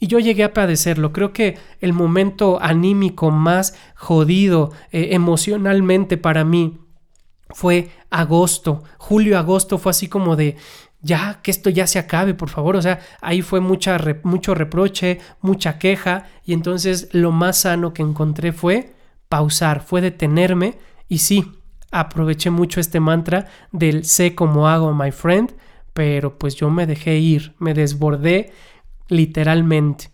Y 0.00 0.06
yo 0.06 0.18
llegué 0.18 0.44
a 0.44 0.52
padecerlo. 0.52 1.12
Creo 1.12 1.32
que 1.32 1.56
el 1.80 1.92
momento 1.92 2.58
anímico 2.60 3.30
más 3.30 3.74
jodido 3.94 4.72
eh, 4.92 5.08
emocionalmente 5.12 6.16
para 6.16 6.44
mí 6.44 6.78
fue 7.50 7.90
agosto. 8.10 8.82
Julio-agosto 8.98 9.78
fue 9.78 9.90
así 9.90 10.08
como 10.08 10.36
de 10.36 10.56
ya, 11.00 11.40
que 11.42 11.50
esto 11.50 11.70
ya 11.70 11.86
se 11.86 11.98
acabe, 11.98 12.34
por 12.34 12.48
favor. 12.48 12.76
O 12.76 12.82
sea, 12.82 13.00
ahí 13.20 13.42
fue 13.42 13.60
mucha 13.60 13.98
mucho 14.24 14.54
reproche, 14.54 15.20
mucha 15.40 15.78
queja. 15.78 16.26
Y 16.44 16.52
entonces 16.52 17.08
lo 17.12 17.30
más 17.30 17.58
sano 17.58 17.94
que 17.94 18.02
encontré 18.02 18.52
fue 18.52 18.94
pausar, 19.28 19.82
fue 19.82 20.00
detenerme. 20.00 20.78
Y 21.08 21.18
sí, 21.18 21.52
aproveché 21.90 22.50
mucho 22.50 22.80
este 22.80 23.00
mantra 23.00 23.46
del 23.70 24.04
sé 24.04 24.34
cómo 24.34 24.68
hago, 24.68 24.92
my 24.92 25.12
friend 25.12 25.54
pero 25.94 26.38
pues 26.38 26.56
yo 26.56 26.68
me 26.68 26.86
dejé 26.86 27.16
ir, 27.18 27.54
me 27.58 27.72
desbordé 27.72 28.52
literalmente. 29.08 30.10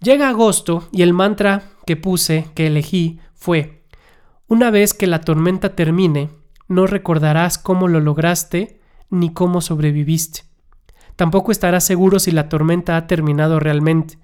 Llega 0.00 0.28
agosto 0.28 0.88
y 0.92 1.02
el 1.02 1.14
mantra 1.14 1.62
que 1.86 1.96
puse, 1.96 2.48
que 2.54 2.66
elegí, 2.66 3.20
fue, 3.34 3.84
una 4.48 4.70
vez 4.70 4.92
que 4.92 5.06
la 5.06 5.22
tormenta 5.22 5.74
termine, 5.74 6.28
no 6.68 6.86
recordarás 6.86 7.58
cómo 7.58 7.88
lo 7.88 8.00
lograste 8.00 8.80
ni 9.08 9.32
cómo 9.32 9.60
sobreviviste. 9.60 10.42
Tampoco 11.16 11.50
estarás 11.50 11.84
seguro 11.84 12.18
si 12.18 12.30
la 12.30 12.48
tormenta 12.48 12.96
ha 12.96 13.06
terminado 13.06 13.58
realmente. 13.58 14.18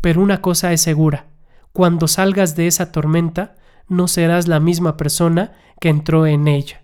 Pero 0.00 0.20
una 0.20 0.42
cosa 0.42 0.72
es 0.72 0.82
segura, 0.82 1.26
cuando 1.72 2.08
salgas 2.08 2.54
de 2.54 2.66
esa 2.66 2.92
tormenta, 2.92 3.56
no 3.88 4.06
serás 4.08 4.46
la 4.46 4.60
misma 4.60 4.96
persona 4.96 5.52
que 5.80 5.88
entró 5.88 6.26
en 6.26 6.46
ella. 6.46 6.82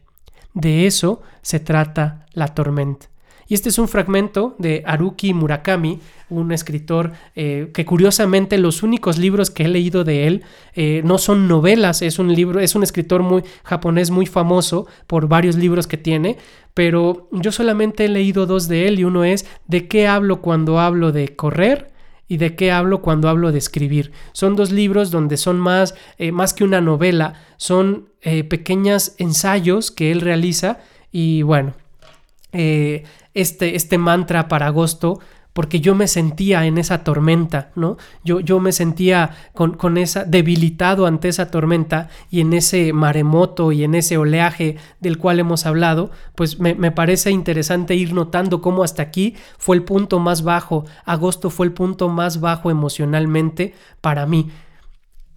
De 0.55 0.87
eso 0.87 1.23
se 1.43 1.61
trata 1.61 2.27
la 2.33 2.49
tormenta. 2.49 3.12
Y 3.53 3.55
este 3.55 3.69
es 3.69 3.79
un 3.79 3.87
fragmento 3.87 4.57
de 4.57 4.83
Haruki 4.87 5.35
Murakami, 5.35 6.01
un 6.31 6.53
escritor 6.53 7.13
eh, 7.37 7.69
que 7.75 7.85
curiosamente 7.85 8.57
los 8.57 8.83
únicos 8.83 9.19
libros 9.19 9.51
que 9.51 9.65
he 9.65 9.69
leído 9.69 10.05
de 10.05 10.27
él 10.27 10.43
eh, 10.75 11.03
no 11.05 11.19
son 11.19 11.49
novelas, 11.49 12.01
es 12.01 12.19
un 12.19 12.35
libro, 12.35 12.61
es 12.61 12.75
un 12.75 12.83
escritor 12.83 13.23
muy 13.23 13.43
japonés 13.63 14.11
muy 14.11 14.25
famoso 14.25 14.87
por 15.07 15.29
varios 15.29 15.57
libros 15.57 15.87
que 15.87 15.99
tiene, 15.99 16.39
pero 16.73 17.29
yo 17.31 17.53
solamente 17.53 18.07
he 18.07 18.09
leído 18.09 18.47
dos 18.47 18.69
de 18.69 18.89
él 18.89 18.99
y 18.99 19.05
uno 19.05 19.23
es 19.23 19.45
¿De 19.67 19.87
qué 19.87 20.09
hablo 20.09 20.41
cuando 20.41 20.81
hablo 20.81 21.13
de 21.13 21.37
correr? 21.37 21.93
y 22.29 22.39
de 22.39 22.57
qué 22.57 22.73
hablo 22.73 23.03
cuando 23.03 23.29
hablo 23.29 23.53
de 23.53 23.59
escribir. 23.59 24.13
Son 24.33 24.57
dos 24.57 24.73
libros 24.73 25.11
donde 25.11 25.37
son 25.37 25.61
más, 25.61 25.95
eh, 26.17 26.33
más 26.33 26.55
que 26.55 26.65
una 26.65 26.81
novela, 26.81 27.35
son 27.59 28.09
pequeños 28.23 29.15
ensayos 29.19 29.91
que 29.91 30.11
él 30.11 30.23
realiza 30.23 30.79
y 31.11 31.43
bueno, 31.43 31.75
este, 32.53 33.77
este 33.77 33.99
mantra 33.99 34.49
para 34.49 34.67
agosto 34.67 35.21
porque 35.53 35.81
yo 35.81 35.95
me 35.95 36.09
sentía 36.09 36.65
en 36.67 36.79
esa 36.79 37.05
tormenta, 37.05 37.73
¿no? 37.75 37.99
Yo, 38.25 38.41
yo 38.41 38.59
me 38.61 38.73
sentía 38.73 39.31
con, 39.53 39.75
con, 39.75 39.99
esa 39.99 40.25
debilitado 40.25 41.07
ante 41.07 41.29
esa 41.29 41.51
tormenta 41.51 42.09
y 42.31 42.41
en 42.41 42.53
ese 42.55 42.93
maremoto 42.93 43.73
y 43.73 43.85
en 43.85 43.95
ese 43.95 44.17
oleaje 44.17 44.77
del 45.01 45.19
cual 45.19 45.41
hemos 45.41 45.67
hablado, 45.67 46.11
pues 46.35 46.59
me, 46.59 46.75
me, 46.75 46.91
parece 46.91 47.31
interesante 47.31 47.95
ir 47.95 48.15
notando 48.15 48.63
cómo 48.63 48.83
hasta 48.83 49.03
aquí 49.03 49.37
fue 49.59 49.77
el 49.77 49.83
punto 49.83 50.19
más 50.21 50.43
bajo, 50.43 50.87
agosto 51.05 51.51
fue 51.51 51.67
el 51.67 51.73
punto 51.73 52.09
más 52.09 52.41
bajo 52.41 52.71
emocionalmente 52.71 53.75
para 54.01 54.27
mí. 54.27 54.51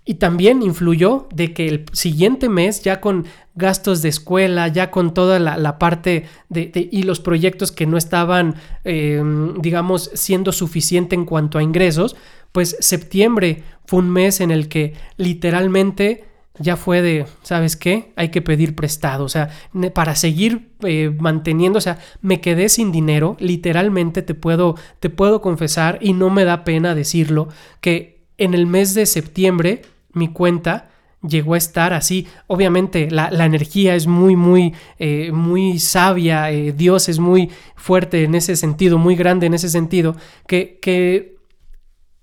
Y 0.06 0.16
también 0.16 0.62
influyó 0.62 1.28
de 1.34 1.54
que 1.54 1.68
el 1.68 1.86
siguiente 1.92 2.48
mes, 2.48 2.84
ya 2.84 3.02
con 3.02 3.26
gastos 3.56 4.02
de 4.04 4.10
escuela, 4.10 4.68
ya 4.68 4.92
con 4.92 5.14
toda 5.14 5.40
la, 5.40 5.80
parte 5.80 6.26
de, 6.50 6.90
y 6.92 7.04
los 7.04 7.20
proyectos 7.20 7.72
que 7.72 7.88
no 7.88 7.98
estaban, 7.98 8.56
em, 8.84 9.60
digamos, 9.62 10.12
siendo 10.14 10.52
suficiente 10.52 11.16
en 11.16 11.26
cuanto 11.26 11.58
a 11.58 11.64
ingresos, 11.64 12.16
pues 12.52 12.78
septiembre 12.80 13.64
fue 13.86 14.00
un 14.00 14.12
mes 14.12 14.42
en 14.42 14.52
el 14.52 14.68
que 14.68 14.94
literalmente 15.18 16.26
ya 16.60 16.78
fue 16.78 17.02
de, 17.02 17.26
¿sabes 17.44 17.76
qué? 17.76 18.14
Hay 18.16 18.30
que 18.30 18.42
pedir 18.42 18.76
prestado, 18.76 19.26
o 19.26 19.30
sea, 19.30 19.50
para 19.94 20.16
seguir 20.16 20.70
eh, 20.84 21.14
manteniendo, 21.20 21.78
o 21.78 21.82
sea, 21.82 22.00
me 22.22 22.40
quedé 22.42 22.70
sin 22.70 22.92
dinero, 22.92 23.36
literalmente 23.40 24.22
te 24.22 24.36
puedo, 24.36 24.76
te 25.00 25.10
puedo 25.10 25.42
confesar, 25.42 25.98
y 26.02 26.14
no 26.14 26.30
me 26.30 26.46
da 26.46 26.64
pena 26.64 26.96
decirlo, 26.96 27.50
que 27.82 28.24
en 28.38 28.54
el 28.54 28.68
mes 28.68 28.94
de 28.94 29.06
septiembre 29.06 29.82
mi 30.16 30.30
cuenta 30.30 30.90
llegó 31.28 31.54
a 31.54 31.58
estar 31.58 31.94
así. 31.94 32.28
Obviamente 32.48 33.10
la, 33.12 33.30
energía 33.46 33.96
es 33.96 34.08
muy, 34.08 34.36
muy, 34.36 34.74
eh, 35.00 35.32
muy 35.32 35.80
sabia, 35.80 36.52
eh, 36.52 36.72
Dios 36.72 37.10
es 37.10 37.20
muy 37.20 37.52
fuerte 37.76 38.24
en 38.24 38.36
ese 38.36 38.56
sentido, 38.56 38.98
muy 38.98 39.16
grande 39.16 39.46
en 39.48 39.54
ese 39.54 39.70
sentido, 39.70 40.16
que, 40.48 40.80
que 40.82 41.38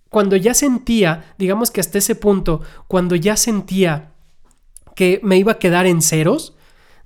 cuando 0.09 0.37
ya 0.37 0.55
sentía, 0.55 1.35
digamos 1.39 1.71
que 1.71 1.81
hasta 1.81 1.99
ese 1.99 2.15
punto, 2.15 2.61
cuando 2.87 3.17
ya 3.17 3.37
sentía 3.37 4.13
que 4.95 5.21
me 5.23 5.39
iba 5.39 5.53
a 5.53 5.59
quedar 5.59 5.87
en 5.87 6.03
ceros, 6.03 6.57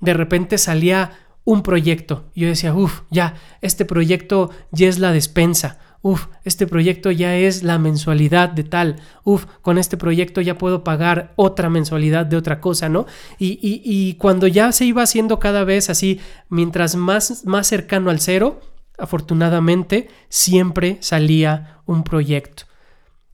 de 0.01 0.15
repente 0.15 0.59
salía 0.59 1.13
un 1.45 1.63
proyecto. 1.63 2.25
Yo 2.35 2.49
decía, 2.49 2.75
uff, 2.75 3.03
ya, 3.11 3.35
este 3.61 3.85
proyecto 3.85 4.51
ya 4.73 4.89
es 4.89 4.99
la 4.99 5.13
despensa 5.13 5.79
uf, 6.03 6.27
este 6.45 6.67
proyecto 6.67 7.11
ya 7.11 7.37
es 7.37 7.63
la 7.63 7.79
mensualidad 7.79 8.49
de 8.49 8.65
tal, 8.65 8.97
uf, 9.25 9.47
con 9.63 9.79
este 9.79 9.97
proyecto 9.97 10.41
ya 10.41 10.59
puedo 10.59 10.85
pagar 10.85 11.33
otra 11.37 11.69
mensualidad 11.71 12.27
de 12.27 12.37
otra 12.37 12.61
cosa, 12.61 12.89
¿no? 12.89 13.07
Y, 13.39 13.59
y, 13.63 14.15
cuando 14.15 14.47
ya 14.47 14.73
se 14.73 14.85
iba 14.85 15.03
haciendo 15.03 15.39
cada 15.39 15.65
vez 15.65 15.91
así, 15.91 16.21
mientras 16.49 16.97
más, 16.97 17.45
más 17.45 17.67
cercano 17.67 18.11
al 18.11 18.21
cero, 18.21 18.61
afortunadamente 18.99 20.09
siempre 20.29 20.99
salía 21.01 21.81
un 21.87 22.05
proyecto. 22.05 22.65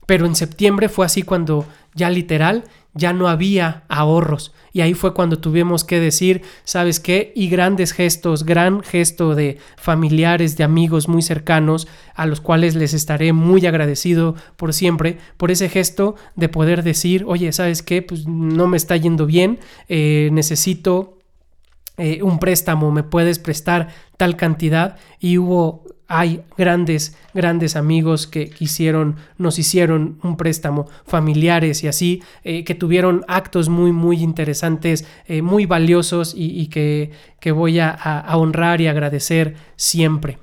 Pero 0.05 0.25
en 0.25 0.35
septiembre 0.35 0.89
fue 0.89 1.05
así 1.05 1.21
cuando 1.21 1.65
ya 1.93 2.09
literal 2.09 2.63
ya 2.93 3.13
no 3.13 3.27
había 3.27 3.83
ahorros. 3.89 4.53
Y 4.71 4.81
ahí 4.81 4.93
fue 4.93 5.13
cuando 5.13 5.37
tuvimos 5.37 5.83
que 5.83 5.99
decir, 5.99 6.41
¿sabes 6.63 6.99
qué? 6.99 7.31
Y 7.35 7.47
grandes 7.47 7.91
gestos, 7.91 8.43
gran 8.43 8.81
gesto 8.81 9.35
de 9.35 9.57
familiares, 9.77 10.57
de 10.57 10.63
amigos 10.63 11.07
muy 11.07 11.21
cercanos, 11.21 11.87
a 12.15 12.25
los 12.25 12.41
cuales 12.41 12.75
les 12.75 12.93
estaré 12.93 13.33
muy 13.33 13.65
agradecido 13.65 14.35
por 14.57 14.73
siempre, 14.73 15.19
por 15.37 15.51
ese 15.51 15.69
gesto 15.69 16.15
de 16.35 16.49
poder 16.49 16.83
decir, 16.83 17.23
oye, 17.27 17.51
¿sabes 17.51 17.83
qué? 17.83 18.01
Pues 18.01 18.27
no 18.27 18.67
me 18.67 18.77
está 18.77 18.97
yendo 18.97 19.25
bien, 19.27 19.59
eh, 19.89 20.29
necesito 20.31 21.19
eh, 21.97 22.23
un 22.23 22.39
préstamo, 22.39 22.91
me 22.91 23.03
puedes 23.03 23.37
prestar 23.37 23.89
tal 24.17 24.35
cantidad 24.35 24.97
y 25.19 25.37
hubo 25.37 25.83
hay 26.15 26.41
grandes, 26.55 27.17
grandes 27.33 27.75
amigos 27.75 28.27
que 28.27 28.47
quisieron, 28.47 29.15
nos 29.39 29.57
hicieron 29.57 30.19
un 30.21 30.37
préstamo, 30.37 30.87
familiares 31.07 31.83
y 31.83 31.87
así, 31.87 32.21
eh, 32.43 32.63
que 32.63 32.75
tuvieron 32.75 33.25
actos 33.27 33.67
muy, 33.67 33.91
muy 33.91 34.21
interesantes, 34.21 35.05
eh, 35.25 35.41
muy 35.41 35.65
valiosos 35.65 36.35
y, 36.37 36.67
que, 36.67 37.09
que, 37.39 37.51
voy 37.51 37.79
a, 37.79 37.89
a, 37.89 38.37
honrar 38.37 38.79
y 38.79 38.87
agradecer 38.87 39.55
siempre. 39.75 40.37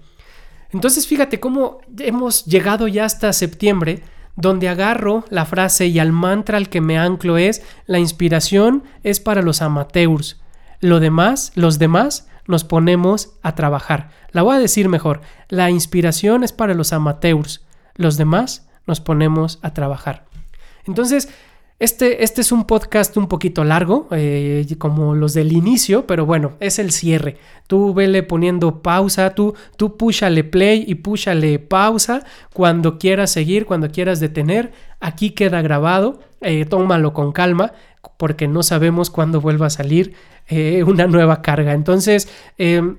Entonces 0.72 1.06
fíjate 1.06 1.38
cómo 1.38 1.78
hemos 2.00 2.46
llegado 2.46 2.88
ya 2.88 3.04
hasta 3.04 3.32
septiembre, 3.32 4.02
donde 4.34 4.68
agarro 4.68 5.24
la 5.30 5.46
frase 5.46 5.86
y 5.86 6.00
al 6.00 6.10
mantra 6.10 6.56
al 6.56 6.68
que 6.68 6.80
me 6.80 6.98
anclo 6.98 7.38
es, 7.38 7.62
la 7.86 8.00
inspiración 8.00 8.82
es 9.04 9.20
para 9.20 9.40
los 9.40 9.62
amateurs, 9.62 10.40
lo 10.80 10.98
demás, 10.98 11.52
los 11.54 11.78
demás, 11.78 12.26
nos 12.46 12.64
ponemos 12.64 13.34
a 13.42 13.54
trabajar. 13.54 14.10
La 14.32 14.42
voy 14.42 14.56
a 14.56 14.60
decir 14.60 14.88
mejor, 14.88 15.20
la 15.48 15.70
inspiración 15.70 16.44
es 16.44 16.52
para 16.52 16.74
los 16.74 16.92
amateurs, 16.92 17.64
los 17.94 18.16
demás 18.16 18.68
nos 18.86 19.00
ponemos 19.00 19.58
a 19.62 19.74
trabajar. 19.74 20.26
Entonces, 20.86 21.28
este, 21.80 22.24
este 22.24 22.42
es 22.42 22.52
un 22.52 22.66
podcast 22.66 23.16
un 23.16 23.26
poquito 23.26 23.64
largo, 23.64 24.06
eh, 24.10 24.66
como 24.76 25.14
los 25.14 25.32
del 25.32 25.50
inicio, 25.52 26.06
pero 26.06 26.26
bueno, 26.26 26.52
es 26.60 26.78
el 26.78 26.90
cierre. 26.92 27.38
Tú 27.68 27.94
vele 27.94 28.22
poniendo 28.22 28.82
pausa, 28.82 29.34
tú, 29.34 29.54
tú 29.78 29.96
púchale 29.96 30.44
play 30.44 30.84
y 30.86 30.96
púchale 30.96 31.58
pausa 31.58 32.22
cuando 32.52 32.98
quieras 32.98 33.30
seguir, 33.30 33.64
cuando 33.64 33.90
quieras 33.90 34.20
detener. 34.20 34.72
Aquí 35.00 35.30
queda 35.30 35.62
grabado, 35.62 36.20
eh, 36.42 36.66
tómalo 36.66 37.14
con 37.14 37.32
calma, 37.32 37.72
porque 38.18 38.46
no 38.46 38.62
sabemos 38.62 39.08
cuándo 39.08 39.40
vuelva 39.40 39.68
a 39.68 39.70
salir 39.70 40.12
eh, 40.48 40.82
una 40.84 41.06
nueva 41.06 41.42
carga. 41.42 41.72
Entonces, 41.72 42.28
em, 42.58 42.98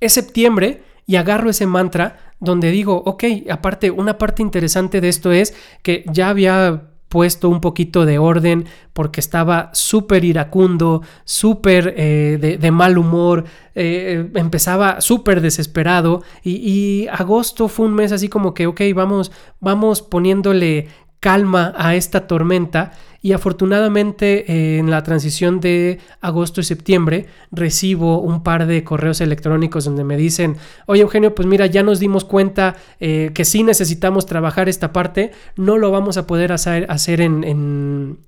es 0.00 0.12
septiembre 0.12 0.82
y 1.06 1.16
agarro 1.16 1.50
ese 1.50 1.66
mantra 1.66 2.34
donde 2.40 2.70
digo, 2.70 3.02
ok, 3.04 3.24
aparte, 3.50 3.90
una 3.90 4.18
parte 4.18 4.42
interesante 4.42 5.00
de 5.00 5.08
esto 5.08 5.32
es 5.32 5.54
que 5.82 6.04
ya 6.12 6.28
había 6.28 6.82
puesto 7.08 7.48
un 7.48 7.60
poquito 7.60 8.04
de 8.04 8.18
orden 8.18 8.66
porque 8.92 9.20
estaba 9.20 9.70
súper 9.72 10.24
iracundo, 10.24 11.02
súper 11.24 11.94
eh, 11.96 12.58
de, 12.60 12.70
mal 12.70 12.98
humor, 12.98 13.44
eh, 13.74 14.30
empezaba 14.34 15.00
súper 15.00 15.40
desesperado 15.40 16.22
y, 16.44 17.06
agosto 17.10 17.68
fue 17.68 17.86
un 17.86 17.94
mes 17.94 18.12
así 18.12 18.28
como 18.28 18.54
que, 18.54 18.66
ok, 18.66 18.82
vamos, 18.94 19.32
vamos 19.60 20.02
poniéndole 20.02 20.88
calma 21.20 21.74
a 21.76 21.94
esta 21.96 22.26
tormenta 22.26 22.92
y 23.20 23.32
afortunadamente 23.32 24.50
eh, 24.50 24.78
en 24.78 24.90
la 24.90 25.02
transición 25.02 25.60
de 25.60 25.98
agosto 26.20 26.60
y 26.60 26.64
septiembre 26.64 27.26
recibo 27.50 28.20
un 28.20 28.42
par 28.42 28.66
de 28.66 28.84
correos 28.84 29.20
electrónicos 29.20 29.84
donde 29.84 30.04
me 30.04 30.16
dicen, 30.16 30.56
oye 30.86 31.02
Eugenio, 31.02 31.34
pues 31.34 31.46
mira, 31.48 31.66
ya 31.66 31.82
nos 31.82 31.98
dimos 31.98 32.24
cuenta 32.24 32.76
eh, 33.00 33.30
que 33.34 33.44
sí 33.44 33.62
necesitamos 33.64 34.26
trabajar 34.26 34.68
esta 34.68 34.92
parte, 34.92 35.32
no 35.56 35.78
lo 35.78 35.90
vamos 35.90 36.16
a 36.16 36.26
poder 36.26 36.52
hacer, 36.52 36.86
hacer 36.90 37.20
en, 37.20 37.44
en, 37.44 38.18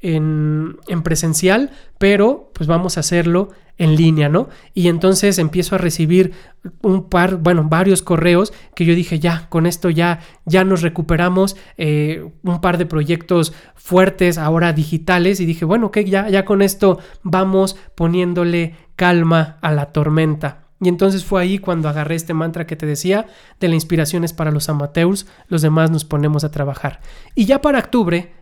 en, 0.00 0.78
presencial, 1.02 1.70
pero 1.98 2.50
pues 2.54 2.66
vamos 2.66 2.96
a 2.96 3.00
hacerlo 3.00 3.50
en 3.78 3.94
línea, 3.94 4.28
¿no? 4.28 4.48
Y 4.72 4.88
entonces 4.88 5.38
empiezo 5.38 5.74
a 5.74 5.78
recibir 5.78 6.32
un 6.80 7.08
par, 7.08 7.36
bueno, 7.36 7.64
varios 7.68 8.02
correos 8.02 8.52
que 8.74 8.84
yo 8.84 8.94
dije, 8.94 9.18
ya, 9.18 9.48
con 9.48 9.66
esto 9.66 9.90
ya, 9.90 10.20
ya 10.46 10.64
nos 10.64 10.82
recuperamos 10.82 11.56
eh, 11.76 12.26
un 12.42 12.60
par 12.60 12.78
de 12.78 12.86
proyectos 12.86 13.52
fuertes, 13.74 14.38
ahora 14.38 14.72
digitales, 14.72 15.40
y 15.40 15.46
dije, 15.46 15.64
bueno, 15.64 15.90
que 15.90 16.04
ya, 16.04 16.28
ya 16.28 16.44
con 16.44 16.62
esto 16.62 16.98
vamos 17.22 17.76
poniéndole 17.94 18.74
calma 18.96 19.58
a 19.60 19.72
la 19.72 19.92
tormenta. 19.92 20.66
Y 20.80 20.88
entonces 20.88 21.24
fue 21.24 21.40
ahí 21.40 21.58
cuando 21.58 21.88
agarré 21.88 22.14
este 22.14 22.34
mantra 22.34 22.66
que 22.66 22.76
te 22.76 22.86
decía, 22.86 23.26
de 23.60 23.68
la 23.68 23.74
inspiración 23.74 24.24
es 24.24 24.32
para 24.32 24.50
los 24.50 24.68
amateurs, 24.68 25.26
los 25.48 25.62
demás 25.62 25.90
nos 25.90 26.04
ponemos 26.04 26.44
a 26.44 26.50
trabajar. 26.50 27.00
Y 27.34 27.46
ya 27.46 27.62
para 27.62 27.78
octubre 27.78 28.32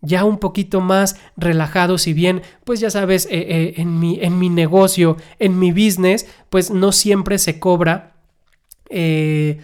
ya 0.00 0.24
un 0.24 0.38
poquito 0.38 0.80
más 0.80 1.16
relajado, 1.36 1.98
si 1.98 2.12
bien, 2.12 2.42
pues 2.64 2.80
ya 2.80 2.90
sabes, 2.90 3.26
eh, 3.26 3.46
eh, 3.48 3.74
en, 3.78 3.98
mi, 3.98 4.18
en, 4.20 4.38
mi, 4.38 4.48
negocio, 4.48 5.16
en 5.38 5.58
mi 5.58 5.72
business, 5.72 6.26
pues 6.50 6.70
no 6.70 6.92
siempre 6.92 7.38
se 7.38 7.58
cobra. 7.58 8.14
Eh, 8.90 9.60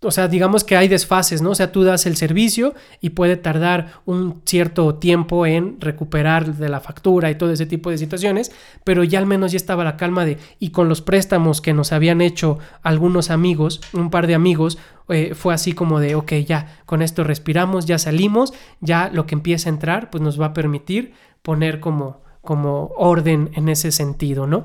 o 0.00 0.12
sea, 0.12 0.28
digamos 0.28 0.62
que 0.62 0.76
hay 0.76 0.86
desfases, 0.86 1.42
¿no? 1.42 1.50
O 1.50 1.54
sea, 1.56 1.72
tú 1.72 1.82
das 1.82 2.06
el 2.06 2.16
servicio 2.16 2.74
y 3.00 3.10
puede 3.10 3.36
tardar 3.36 3.94
un 4.04 4.42
cierto 4.44 4.94
tiempo 4.94 5.44
en 5.44 5.80
recuperar 5.80 6.54
de 6.54 6.68
la 6.68 6.78
factura 6.80 7.30
y 7.30 7.34
todo 7.34 7.50
ese 7.50 7.66
tipo 7.66 7.90
de 7.90 7.98
situaciones, 7.98 8.52
pero 8.84 9.02
ya 9.02 9.18
al 9.18 9.26
menos 9.26 9.50
ya 9.50 9.56
estaba 9.56 9.82
la 9.82 9.96
calma 9.96 10.24
de, 10.24 10.38
y 10.60 10.70
con 10.70 10.88
los 10.88 11.02
préstamos 11.02 11.60
que 11.60 11.74
nos 11.74 11.90
habían 11.92 12.20
hecho 12.20 12.58
algunos 12.82 13.30
amigos, 13.30 13.80
un 13.92 14.10
par 14.10 14.28
de 14.28 14.36
amigos, 14.36 14.78
eh, 15.08 15.34
fue 15.34 15.52
así 15.52 15.72
como 15.72 15.98
de, 15.98 16.14
ok, 16.14 16.32
ya, 16.46 16.80
con 16.86 17.02
esto 17.02 17.24
respiramos, 17.24 17.86
ya 17.86 17.98
salimos, 17.98 18.52
ya 18.80 19.10
lo 19.12 19.26
que 19.26 19.34
empieza 19.34 19.68
a 19.68 19.72
entrar, 19.72 20.10
pues 20.10 20.22
nos 20.22 20.40
va 20.40 20.46
a 20.46 20.54
permitir 20.54 21.12
poner 21.42 21.80
como, 21.80 22.22
como 22.42 22.92
orden 22.96 23.50
en 23.54 23.68
ese 23.68 23.90
sentido, 23.90 24.46
¿no? 24.46 24.62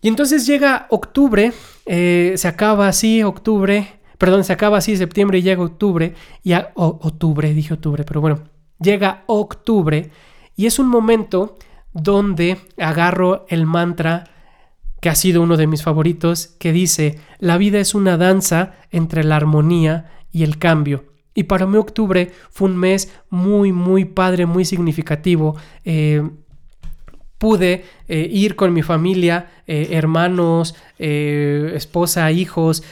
Y 0.00 0.08
entonces 0.08 0.46
llega 0.46 0.86
octubre, 0.90 1.52
eh, 1.86 2.32
se 2.36 2.48
acaba 2.48 2.88
así 2.88 3.22
octubre, 3.22 4.01
perdón, 4.22 4.44
se 4.44 4.52
acaba 4.52 4.78
así 4.78 4.96
septiembre 4.96 5.40
y 5.40 5.42
llega 5.42 5.64
octubre, 5.64 6.14
y 6.44 6.52
octubre, 6.76 7.52
dije 7.52 7.74
octubre, 7.74 8.04
pero 8.04 8.20
bueno, 8.20 8.44
llega 8.78 9.24
octubre 9.26 10.12
y 10.54 10.66
es 10.66 10.78
un 10.78 10.86
momento 10.86 11.56
donde 11.92 12.58
agarro 12.78 13.46
el 13.48 13.66
mantra 13.66 14.30
que 15.00 15.08
ha 15.08 15.16
sido 15.16 15.42
uno 15.42 15.56
de 15.56 15.66
mis 15.66 15.82
favoritos, 15.82 16.54
que 16.60 16.70
dice, 16.70 17.18
la 17.40 17.58
vida 17.58 17.80
es 17.80 17.96
una 17.96 18.16
danza 18.16 18.74
entre 18.92 19.24
la 19.24 19.34
armonía 19.34 20.12
y 20.30 20.44
el 20.44 20.56
cambio. 20.56 21.02
Y 21.34 21.42
para 21.42 21.66
mí 21.66 21.76
octubre 21.76 22.30
fue 22.48 22.68
un 22.68 22.76
mes 22.76 23.12
muy, 23.28 23.72
muy 23.72 24.04
padre, 24.04 24.46
muy 24.46 24.64
significativo. 24.64 25.56
Eh, 25.84 26.22
pude 27.42 27.84
eh, 28.06 28.28
ir 28.30 28.54
con 28.54 28.72
mi 28.72 28.82
familia, 28.82 29.50
eh, 29.66 29.88
hermanos, 29.90 30.76
esposa, 30.96 32.30
hijos, 32.30 32.84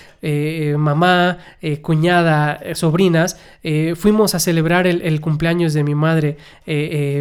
mamá, 0.76 1.38
cuñada, 1.82 2.60
sobrinas. 2.74 3.38
fuimos 3.94 4.34
a 4.34 4.40
celebrar 4.40 4.88
el, 4.88 5.20
cumpleaños 5.20 5.72
de 5.72 5.84
mi 5.84 5.94
madre. 5.94 6.36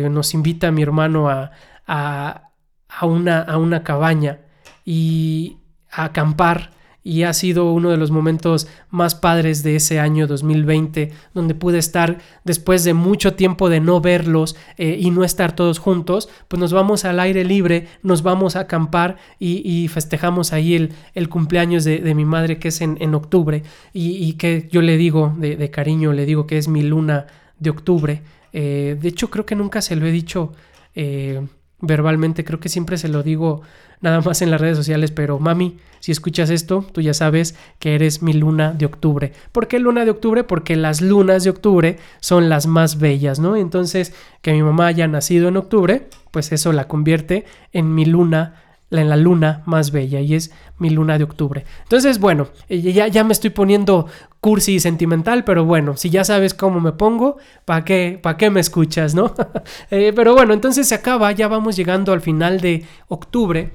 nos 0.09 0.33
invita 0.33 0.71
mi 0.71 0.81
hermano 0.81 1.29
a, 1.29 1.51
a, 1.85 3.05
una, 3.05 3.41
a 3.43 3.57
una 3.57 3.83
cabaña 3.83 4.39
y 4.83 5.57
acampar 5.91 6.71
y 7.09 7.23
ha 7.23 7.33
sido 7.33 7.73
uno 7.73 7.89
de 7.89 7.97
los 7.97 8.11
momentos 8.11 8.67
más 8.91 9.15
padres 9.15 9.63
de 9.63 9.75
ese 9.75 9.99
año 9.99 10.27
2020, 10.27 11.11
donde 11.33 11.55
pude 11.55 11.79
estar 11.79 12.19
después 12.43 12.83
de 12.83 12.93
mucho 12.93 13.33
tiempo 13.33 13.67
de 13.67 13.79
no 13.79 13.99
verlos 13.99 14.55
eh, 14.77 14.95
y 15.01 15.09
no 15.09 15.23
estar 15.23 15.55
todos 15.55 15.79
juntos, 15.79 16.29
pues 16.47 16.59
nos 16.59 16.71
vamos 16.71 17.05
al 17.05 17.19
aire 17.19 17.43
libre, 17.43 17.87
nos 18.03 18.21
vamos 18.21 18.55
a 18.55 18.59
acampar 18.59 19.17
y, 19.39 19.87
festejamos 19.87 20.53
ahí 20.53 20.75
el, 21.15 21.29
cumpleaños 21.29 21.83
de, 21.83 22.13
mi 22.13 22.25
madre 22.25 22.59
que 22.59 22.67
es 22.67 22.79
en, 22.79 23.15
octubre 23.15 23.63
y, 23.91 24.33
que 24.33 24.69
yo 24.71 24.83
le 24.83 24.95
digo 24.95 25.33
de, 25.35 25.71
cariño, 25.71 26.13
le 26.13 26.27
digo 26.27 26.45
que 26.45 26.59
es 26.59 26.67
mi 26.67 26.83
luna 26.83 27.25
de 27.57 27.71
octubre. 27.71 28.21
Eh, 28.53 28.97
de 29.01 29.09
hecho 29.09 29.31
creo 29.31 29.47
que 29.47 29.55
nunca 29.55 29.81
se 29.81 29.95
lo 29.95 30.05
he 30.05 30.11
dicho 30.11 30.53
eh, 30.93 31.41
verbalmente, 31.81 32.43
creo 32.43 32.59
que 32.59 32.69
siempre 32.69 32.97
se 32.97 33.07
lo 33.07 33.23
digo 33.23 33.61
nada 34.01 34.21
más 34.21 34.41
en 34.41 34.51
las 34.51 34.61
redes 34.61 34.77
sociales, 34.77 35.11
pero 35.11 35.39
mami, 35.39 35.77
si 35.99 36.11
escuchas 36.11 36.49
esto, 36.49 36.85
tú 36.91 37.01
ya 37.01 37.13
sabes 37.13 37.55
que 37.79 37.95
eres 37.95 38.21
mi 38.21 38.33
luna 38.33 38.71
de 38.71 38.85
octubre. 38.85 39.33
¿Por 39.51 39.67
qué 39.67 39.79
luna 39.79 40.05
de 40.05 40.11
octubre? 40.11 40.43
Porque 40.43 40.75
las 40.75 41.01
lunas 41.01 41.43
de 41.43 41.49
octubre 41.49 41.97
son 42.19 42.49
las 42.49 42.67
más 42.67 42.99
bellas, 42.99 43.39
¿no? 43.39 43.55
Entonces, 43.55 44.13
que 44.41 44.53
mi 44.53 44.63
mamá 44.63 44.87
haya 44.87 45.07
nacido 45.07 45.49
en 45.49 45.57
octubre, 45.57 46.07
pues 46.31 46.51
eso 46.51 46.71
la 46.71 46.87
convierte 46.87 47.45
en 47.73 47.93
mi 47.93 48.05
luna 48.05 48.55
en 48.91 49.09
la 49.09 49.17
luna 49.17 49.61
más 49.65 49.91
bella 49.91 50.19
y 50.19 50.33
es 50.33 50.51
mi 50.77 50.89
luna 50.89 51.17
de 51.17 51.23
octubre. 51.23 51.65
Entonces, 51.83 52.19
bueno, 52.19 52.47
ya, 52.69 53.07
ya 53.07 53.23
me 53.23 53.33
estoy 53.33 53.51
poniendo 53.51 54.07
cursi 54.39 54.75
y 54.75 54.79
sentimental, 54.79 55.43
pero 55.43 55.65
bueno, 55.65 55.97
si 55.97 56.09
ya 56.09 56.23
sabes 56.23 56.53
cómo 56.53 56.79
me 56.79 56.93
pongo, 56.93 57.37
¿para 57.65 57.85
qué, 57.85 58.19
pa 58.21 58.37
qué 58.37 58.49
me 58.49 58.59
escuchas, 58.59 59.13
no? 59.15 59.33
Eh, 59.91 60.13
pero 60.15 60.33
bueno, 60.33 60.53
entonces 60.53 60.87
se 60.87 60.95
acaba, 60.95 61.31
ya 61.31 61.47
vamos 61.47 61.75
llegando 61.75 62.13
al 62.13 62.21
final 62.21 62.59
de 62.59 62.85
octubre 63.07 63.71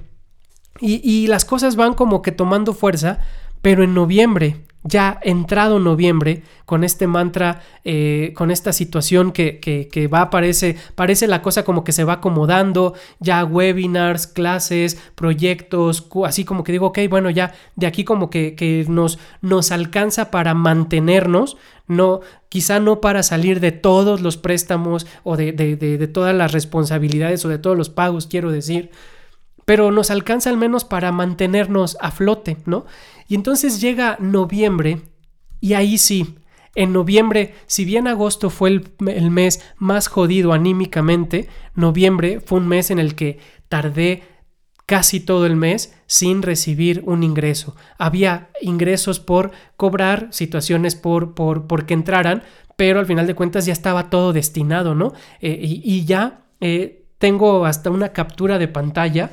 y, 0.81 1.27
las 1.29 1.44
cosas 1.44 1.77
van 1.77 1.94
como 1.94 2.20
que 2.20 2.33
tomando 2.33 2.72
fuerza, 2.72 3.20
pero 3.62 3.85
en 3.85 3.94
noviembre, 3.94 4.66
ya 4.85 5.18
entrado 5.23 5.81
noviembre, 5.81 6.42
con 6.66 6.85
este 6.85 7.07
mantra, 7.07 7.62
eh, 7.85 8.33
con 8.37 8.51
esta 8.51 8.73
situación 8.73 9.33
que, 9.33 9.59
que, 9.59 10.07
va, 10.09 10.29
parece, 10.29 10.77
parece 10.94 11.27
la 11.27 11.40
cosa 11.40 11.64
como 11.64 11.85
que 11.85 11.92
se 11.92 12.05
va 12.05 12.14
acomodando, 12.14 12.94
ya 13.18 13.44
webinars, 13.44 14.27
clases, 14.27 14.99
proyectos, 15.14 16.07
así 16.27 16.44
como 16.44 16.64
que 16.64 16.73
digo, 16.73 16.88
ok, 16.88 16.99
bueno, 17.09 17.31
ya 17.31 17.55
de 17.77 17.87
aquí 17.87 18.05
como 18.05 18.29
que, 18.29 18.55
que 18.55 18.85
nos, 18.88 19.18
nos 19.40 19.73
alcanza 19.73 20.31
para 20.31 20.53
mantenernos, 20.53 21.57
no, 21.87 22.20
quizá 22.51 22.79
no 22.79 23.01
para 23.01 23.23
salir 23.23 23.61
de 23.61 23.73
todos 23.73 24.20
los 24.20 24.37
préstamos 24.37 25.07
o 25.23 25.37
de, 25.37 25.53
de, 25.53 25.77
de 25.77 26.09
todas 26.09 26.35
las 26.35 26.53
responsabilidades 26.53 27.44
o 27.44 27.49
de 27.49 27.59
todos 27.59 27.77
los 27.77 27.88
pagos, 27.88 28.27
quiero 28.27 28.51
decir, 28.51 28.90
pero 29.64 29.90
nos 29.90 30.11
alcanza 30.11 30.50
al 30.50 30.57
menos 30.57 30.85
para 30.85 31.12
mantenernos 31.12 31.96
a 32.00 32.11
flote, 32.11 32.57
¿no? 32.66 32.87
Y 33.29 33.35
entonces 33.35 33.81
llega 33.81 34.16
noviembre 34.20 35.00
y 35.61 35.72
ahí 35.72 35.96
sí, 35.96 36.37
en 36.74 36.92
noviembre, 36.92 37.55
si 37.66 37.85
bien 37.85 38.07
agosto 38.07 38.50
fue 38.50 38.68
el, 38.68 39.31
mes 39.31 39.62
más 39.79 40.09
jodido 40.09 40.53
anímicamente, 40.53 41.48
noviembre 41.74 42.40
fue 42.40 42.59
un 42.59 42.68
mes 42.68 42.90
en 42.90 42.98
el 42.98 43.14
que 43.14 43.38
tardé 43.68 44.24
casi 44.87 45.20
todo 45.20 45.46
el 45.46 45.57
mes 45.57 45.94
sin 46.07 46.42
recibir 46.42 47.03
un 47.07 47.22
ingreso. 47.22 47.77
Había 47.96 48.50
ingresos 48.61 49.20
por 49.20 49.53
cobrar, 49.77 50.29
situaciones 50.31 50.96
por, 50.96 51.35
por, 51.35 51.66
por 51.66 51.87
que 51.87 51.94
entraran, 51.94 52.42
pero 52.77 52.98
al 52.98 53.07
final 53.07 53.27
de 53.27 53.35
cuentas 53.35 53.66
ya 53.66 53.72
estaba 53.72 54.11
todo 54.11 54.33
destinado, 54.33 54.94
¿no? 54.94 55.12
Eh, 55.40 55.59
y, 55.61 56.05
ya 56.05 56.42
eh, 56.61 57.07
tengo 57.18 57.66
hasta 57.66 57.90
una 57.90 58.11
captura 58.11 58.59
de 58.59 58.68
pantalla 58.68 59.31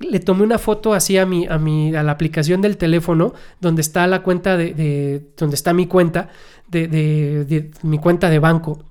le 0.00 0.20
tomé 0.20 0.42
una 0.42 0.58
foto 0.58 0.94
así 0.94 1.18
a 1.18 1.26
mi, 1.26 1.46
a 1.46 1.58
mi, 1.58 1.94
a 1.94 2.02
la 2.02 2.12
aplicación 2.12 2.60
del 2.60 2.76
teléfono, 2.76 3.34
donde 3.60 3.82
está 3.82 4.06
la 4.06 4.22
cuenta 4.22 4.56
de, 4.56 5.32
donde 5.36 5.56
está 5.56 5.72
mi 5.72 5.86
cuenta, 5.86 6.28
de, 6.68 7.70
mi 7.82 7.98
cuenta 7.98 8.30
de 8.30 8.38
banco. 8.38 8.84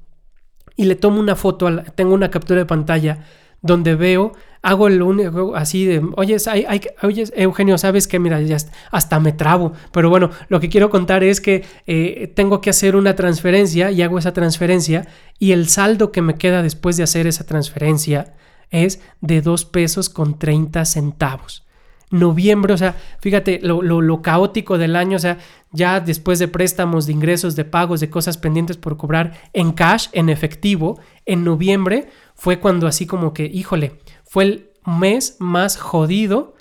Y 0.75 0.85
le 0.85 0.95
tomo 0.95 1.19
una 1.19 1.35
foto, 1.35 1.83
tengo 1.95 2.13
una 2.13 2.29
captura 2.29 2.59
de 2.59 2.65
pantalla 2.65 3.25
donde 3.61 3.95
veo, 3.95 4.33
hago 4.61 4.87
el 4.87 5.01
único 5.01 5.55
así 5.55 5.85
de, 5.85 6.03
oye, 6.15 6.37
hay, 6.45 6.81
oye 7.01 7.23
Eugenio, 7.35 7.77
sabes 7.79 8.07
que 8.07 8.19
mira, 8.19 8.39
ya 8.41 8.57
hasta 8.91 9.19
me 9.19 9.31
trabo, 9.31 9.73
pero 9.91 10.09
bueno, 10.11 10.29
lo 10.49 10.59
que 10.59 10.69
quiero 10.69 10.91
contar 10.91 11.23
es 11.23 11.41
que 11.41 11.65
eh, 11.87 12.31
tengo 12.35 12.61
que 12.61 12.69
hacer 12.69 12.95
una 12.95 13.15
transferencia 13.15 13.89
y 13.89 14.03
hago 14.03 14.19
esa 14.19 14.33
transferencia 14.33 15.07
y 15.39 15.53
el 15.53 15.67
saldo 15.67 16.11
que 16.11 16.21
me 16.21 16.35
queda 16.35 16.61
después 16.61 16.97
de 16.97 17.03
hacer 17.03 17.25
esa 17.25 17.45
transferencia 17.45 18.35
es 18.69 19.01
de 19.21 19.41
2 19.41 19.65
pesos 19.65 20.09
con 20.09 20.39
30 20.39 20.85
centavos. 20.85 21.63
noviembre, 22.09 22.73
o 22.73 22.77
sea, 22.77 22.95
fíjate 23.19 23.59
lo, 23.61 23.81
lo, 23.81 24.21
caótico 24.21 24.77
del 24.77 24.95
año, 24.95 25.17
o 25.17 25.19
sea, 25.19 25.39
ya 25.71 25.99
después 25.99 26.39
de 26.39 26.47
préstamos, 26.47 27.05
de 27.05 27.11
ingresos, 27.11 27.57
de 27.57 27.65
pagos, 27.65 27.99
de 27.99 28.09
cosas 28.09 28.37
pendientes 28.37 28.77
por 28.77 28.95
cobrar 28.95 29.33
en 29.51 29.73
cash, 29.73 30.07
en 30.13 30.29
efectivo, 30.29 31.01
en 31.25 31.43
noviembre 31.43 32.07
fue 32.33 32.61
cuando 32.61 32.87
así 32.87 33.05
como 33.05 33.33
que, 33.33 33.45
híjole, 33.45 33.99
fue 34.23 34.43
el 34.45 34.71
mes 34.85 35.35
más 35.39 35.75
jodido 35.75 36.55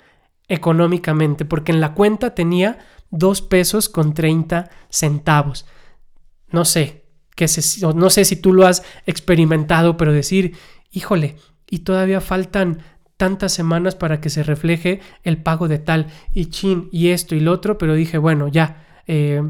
económicamente, 0.49 1.45
porque 1.45 1.71
en 1.71 1.79
la 1.79 1.93
cuenta 1.93 2.35
tenía 2.35 2.79
dos 3.09 3.41
pesos 3.41 3.89
con 3.89 4.13
30 4.13 4.69
centavos. 4.89 5.65
No 6.49 6.65
sé, 6.65 7.05
que 7.35 7.45
no 7.95 8.09
sé 8.09 8.25
si 8.25 8.35
tú 8.35 8.53
lo 8.53 8.65
has 8.65 8.83
experimentado, 9.05 9.97
pero 9.97 10.11
decir, 10.11 10.57
híjole, 10.91 11.35
y 11.69 11.79
todavía 11.79 12.21
faltan 12.21 12.79
tantas 13.17 13.51
semanas 13.51 13.95
para 13.95 14.21
que 14.21 14.29
se 14.29 14.43
refleje 14.43 15.01
el 15.23 15.37
pago 15.37 15.67
de 15.67 15.79
tal 15.79 16.07
y 16.33 16.45
chin 16.47 16.87
y 16.91 17.09
esto 17.09 17.35
y 17.35 17.39
lo 17.39 17.51
otro, 17.51 17.77
pero 17.77 17.95
dije, 17.95 18.17
bueno, 18.17 18.47
ya. 18.47 18.83
Eh, 19.07 19.41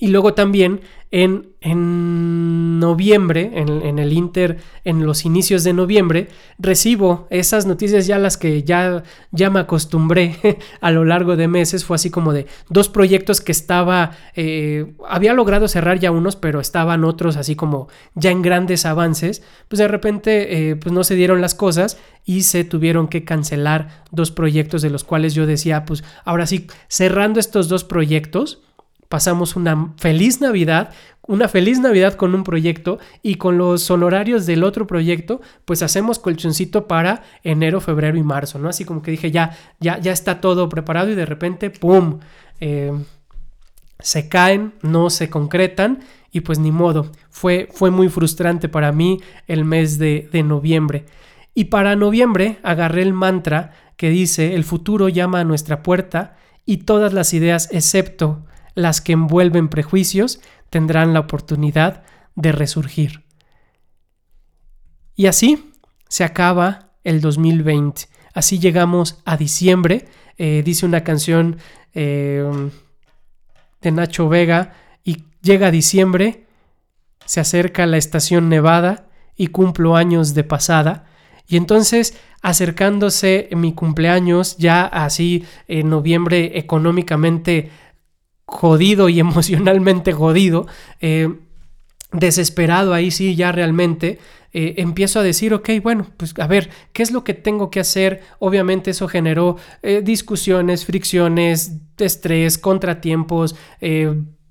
y 0.00 0.06
luego 0.08 0.32
también 0.32 0.80
en, 1.10 1.54
en 1.60 2.78
noviembre, 2.78 3.50
en, 3.54 3.98
el 3.98 4.12
Inter, 4.12 4.58
en 4.84 5.04
los 5.04 5.24
inicios 5.24 5.64
de 5.64 5.72
noviembre, 5.72 6.28
recibo 6.56 7.26
esas 7.30 7.66
noticias 7.66 8.06
ya 8.06 8.16
las 8.16 8.36
que 8.36 8.62
ya, 8.62 9.02
ya 9.32 9.50
me 9.50 9.58
acostumbré 9.58 10.36
a 10.80 10.92
lo 10.92 11.04
largo 11.04 11.34
de 11.34 11.48
meses. 11.48 11.84
Fue 11.84 11.96
así 11.96 12.10
como 12.10 12.32
de 12.32 12.46
dos 12.68 12.88
proyectos 12.88 13.40
que 13.40 13.50
estaba, 13.50 14.12
eh, 14.36 14.94
había 15.08 15.32
logrado 15.32 15.66
cerrar 15.66 15.98
ya 15.98 16.12
unos, 16.12 16.36
pero 16.36 16.60
estaban 16.60 17.02
otros 17.02 17.36
así 17.36 17.56
como 17.56 17.88
ya 18.14 18.30
en 18.30 18.40
grandes 18.40 18.86
avances. 18.86 19.42
Pues 19.66 19.78
de 19.78 19.88
repente, 19.88 20.70
eh, 20.70 20.76
pues 20.76 20.92
no 20.92 21.02
se 21.02 21.16
dieron 21.16 21.40
las 21.40 21.56
cosas 21.56 21.98
y 22.24 22.42
se 22.42 22.62
tuvieron 22.62 23.08
que 23.08 23.24
cancelar 23.24 24.04
dos 24.12 24.30
proyectos 24.30 24.80
de 24.82 24.90
los 24.90 25.02
cuales 25.02 25.34
yo 25.34 25.44
decía, 25.44 25.84
pues 25.84 26.04
ahora 26.24 26.46
sí, 26.46 26.68
cerrando 26.86 27.40
estos 27.40 27.68
dos 27.68 27.82
proyectos, 27.82 28.62
pasamos 29.08 29.56
una 29.56 29.94
feliz 29.96 30.40
Navidad, 30.40 30.92
una 31.22 31.48
feliz 31.48 31.78
Navidad 31.78 32.14
con 32.14 32.34
un 32.34 32.44
proyecto 32.44 32.98
y 33.22 33.34
con 33.34 33.58
los 33.58 33.90
honorarios 33.90 34.46
del 34.46 34.64
otro 34.64 34.86
proyecto, 34.86 35.40
pues 35.64 35.82
hacemos 35.82 36.18
colchoncito 36.18 36.86
para 36.86 37.22
enero, 37.42 37.80
febrero 37.80 38.16
y 38.16 38.22
marzo, 38.22 38.58
¿no? 38.58 38.68
Así 38.68 38.84
como 38.84 39.02
que 39.02 39.10
dije, 39.10 39.30
ya, 39.30 39.56
ya, 39.78 39.98
ya 39.98 40.12
está 40.12 40.40
todo 40.40 40.68
preparado 40.68 41.10
y 41.10 41.14
de 41.14 41.26
repente, 41.26 41.70
¡pum! 41.70 42.20
Eh, 42.60 42.92
se 44.00 44.28
caen, 44.28 44.74
no 44.82 45.10
se 45.10 45.28
concretan 45.28 46.00
y 46.30 46.40
pues 46.40 46.58
ni 46.58 46.70
modo, 46.70 47.10
fue, 47.30 47.68
fue 47.72 47.90
muy 47.90 48.08
frustrante 48.08 48.68
para 48.68 48.92
mí 48.92 49.20
el 49.46 49.64
mes 49.64 49.98
de, 49.98 50.28
de 50.32 50.42
noviembre. 50.42 51.04
Y 51.54 51.64
para 51.64 51.96
noviembre 51.96 52.58
agarré 52.62 53.02
el 53.02 53.12
mantra 53.12 53.72
que 53.96 54.10
dice, 54.10 54.54
el 54.54 54.64
futuro 54.64 55.08
llama 55.08 55.40
a 55.40 55.44
nuestra 55.44 55.82
puerta 55.82 56.36
y 56.64 56.78
todas 56.78 57.12
las 57.12 57.34
ideas 57.34 57.68
excepto 57.72 58.44
las 58.78 59.00
que 59.00 59.12
envuelven 59.12 59.66
prejuicios 59.68 60.40
tendrán 60.70 61.12
la 61.12 61.18
oportunidad 61.18 62.04
de 62.36 62.52
resurgir. 62.52 63.24
Y 65.16 65.26
así 65.26 65.72
se 66.08 66.22
acaba 66.22 66.92
el 67.02 67.20
2020. 67.20 68.02
Así 68.34 68.60
llegamos 68.60 69.20
a 69.24 69.36
diciembre. 69.36 70.06
Eh, 70.36 70.62
dice 70.64 70.86
una 70.86 71.02
canción 71.02 71.56
eh, 71.92 72.70
de 73.80 73.90
Nacho 73.90 74.28
Vega 74.28 74.74
y 75.02 75.24
llega 75.42 75.72
diciembre, 75.72 76.46
se 77.24 77.40
acerca 77.40 77.84
la 77.84 77.96
estación 77.96 78.48
nevada 78.48 79.08
y 79.36 79.48
cumplo 79.48 79.96
años 79.96 80.34
de 80.34 80.44
pasada. 80.44 81.06
Y 81.48 81.56
entonces, 81.56 82.16
acercándose 82.42 83.48
mi 83.56 83.72
cumpleaños, 83.72 84.56
ya 84.56 84.84
así 84.84 85.44
en 85.66 85.90
noviembre 85.90 86.58
económicamente 86.58 87.72
jodido 88.48 89.08
y 89.08 89.20
emocionalmente 89.28 90.12
jodido, 90.12 90.66
eh, 91.00 91.34
desesperado 92.12 92.94
ahí 92.94 93.10
sí 93.10 93.36
ya 93.36 93.52
realmente, 93.52 94.18
eh, 94.54 94.76
empiezo 94.78 95.20
a 95.20 95.22
decir, 95.22 95.52
ok, 95.52 95.68
bueno, 95.82 96.06
pues 96.16 96.32
a 96.38 96.46
ver, 96.46 96.70
¿qué 96.94 97.02
es 97.02 97.10
lo 97.10 97.22
que 97.22 97.34
tengo 97.34 97.70
que 97.70 97.80
hacer? 97.80 98.22
Obviamente 98.38 98.90
eso 98.90 99.06
generó 99.06 99.56
eh, 99.82 100.00
discusiones, 100.02 100.86
fricciones, 100.86 101.76
estrés, 101.98 102.56
contratiempos, 102.56 103.56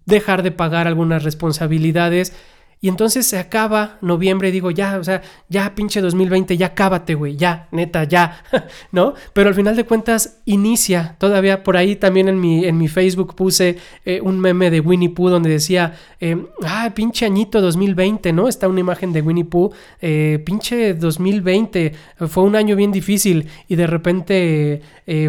dejar 0.06 0.44
de 0.44 0.52
pagar 0.52 0.86
algunas 0.86 1.24
responsabilidades. 1.24 2.34
Y 2.80 2.90
entonces 2.90 3.26
se 3.26 3.40
acaba 3.40 3.98
noviembre 4.02 4.50
y 4.50 4.52
digo, 4.52 4.70
ya, 4.70 5.00
o 5.00 5.04
sea, 5.04 5.24
ya 5.50 5.74
pinche 5.74 6.00
2020, 6.00 6.58
ya 6.58 6.76
cábate, 6.76 7.16
güey, 7.16 7.36
ya, 7.36 7.68
neta, 7.72 8.04
ya, 8.04 8.44
¿no? 8.92 9.16
Pero 9.34 9.50
al 9.50 9.56
final 9.56 9.76
de 9.76 9.84
cuentas 9.84 10.38
inicia, 10.46 11.16
todavía 11.18 11.64
por 11.64 11.76
ahí 11.76 11.96
también 11.96 12.30
en 12.30 12.40
mi, 12.40 12.66
en 12.66 12.78
mi 12.78 12.88
Facebook 12.88 13.34
puse 13.34 13.78
eh, 14.06 14.22
un 14.22 14.40
meme 14.40 14.70
de 14.70 14.80
Winnie 14.80 15.10
Pooh 15.10 15.30
donde 15.30 15.50
decía, 15.50 15.96
eh, 16.20 16.38
ah, 16.66 16.92
pinche 16.94 17.26
añito 17.26 17.62
2020, 17.62 18.32
¿no? 18.32 18.48
Está 18.48 18.68
una 18.68 18.82
imagen 18.82 19.12
de 19.12 19.24
Winnie 19.24 19.46
Pooh, 19.46 19.72
eh, 20.00 20.40
pinche 20.46 20.94
2020, 20.94 21.94
fue 22.28 22.44
un 22.44 22.56
año 22.56 22.76
bien 22.76 22.92
difícil 22.92 23.48
y 23.68 23.76
de 23.76 23.88
repente 23.88 24.82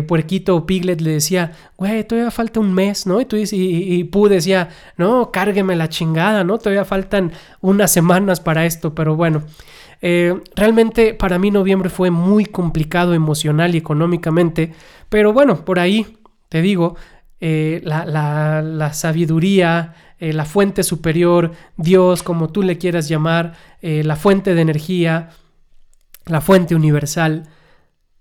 Puerquito 0.09 0.57
o 0.57 0.67
Piglet 0.67 1.01
le 1.01 1.13
decía, 1.13 1.53
güey, 1.77 2.03
todavía 2.03 2.33
falta 2.33 2.59
un 2.59 2.75
mes, 2.75 3.07
¿no? 3.07 3.21
Y, 3.21 3.27
tú, 3.27 3.37
y, 3.37 3.47
y 3.53 4.05
Pooh 4.05 4.29
decía, 4.29 4.71
no, 4.97 5.31
cárgueme 5.31 5.77
la 5.77 5.89
chingada, 5.89 6.43
¿no? 6.43 6.59
Todavía 6.59 6.85
faltan 6.85 7.33
unas 7.61 7.90
semanas 7.90 8.40
para 8.40 8.66
esto, 8.66 8.94
pero 8.94 9.16
bueno. 9.16 9.42
Eh, 10.01 10.40
realmente 10.55 11.12
para 11.14 11.38
mí 11.38 11.51
noviembre 11.51 11.90
fue 11.90 12.11
muy 12.11 12.44
complicado 12.44 13.14
emocional 13.14 13.74
y 13.74 13.79
económicamente, 13.79 14.72
pero 15.09 15.33
bueno, 15.33 15.64
por 15.64 15.81
ahí 15.81 16.18
te 16.48 16.62
digo, 16.62 16.96
eh, 17.40 17.81
la, 17.85 18.92
sabiduría, 18.92 19.94
eh, 20.20 20.33
la 20.33 20.44
fuente 20.44 20.83
superior, 20.85 21.53
Dios, 21.77 22.22
como 22.22 22.51
tú 22.51 22.62
le 22.62 22.79
quieras 22.79 23.09
llamar, 23.09 23.55
la 23.81 24.16
fuente 24.16 24.55
de 24.55 24.61
energía, 24.61 25.31
la 26.27 26.40
fuente 26.40 26.74
universal, 26.74 27.48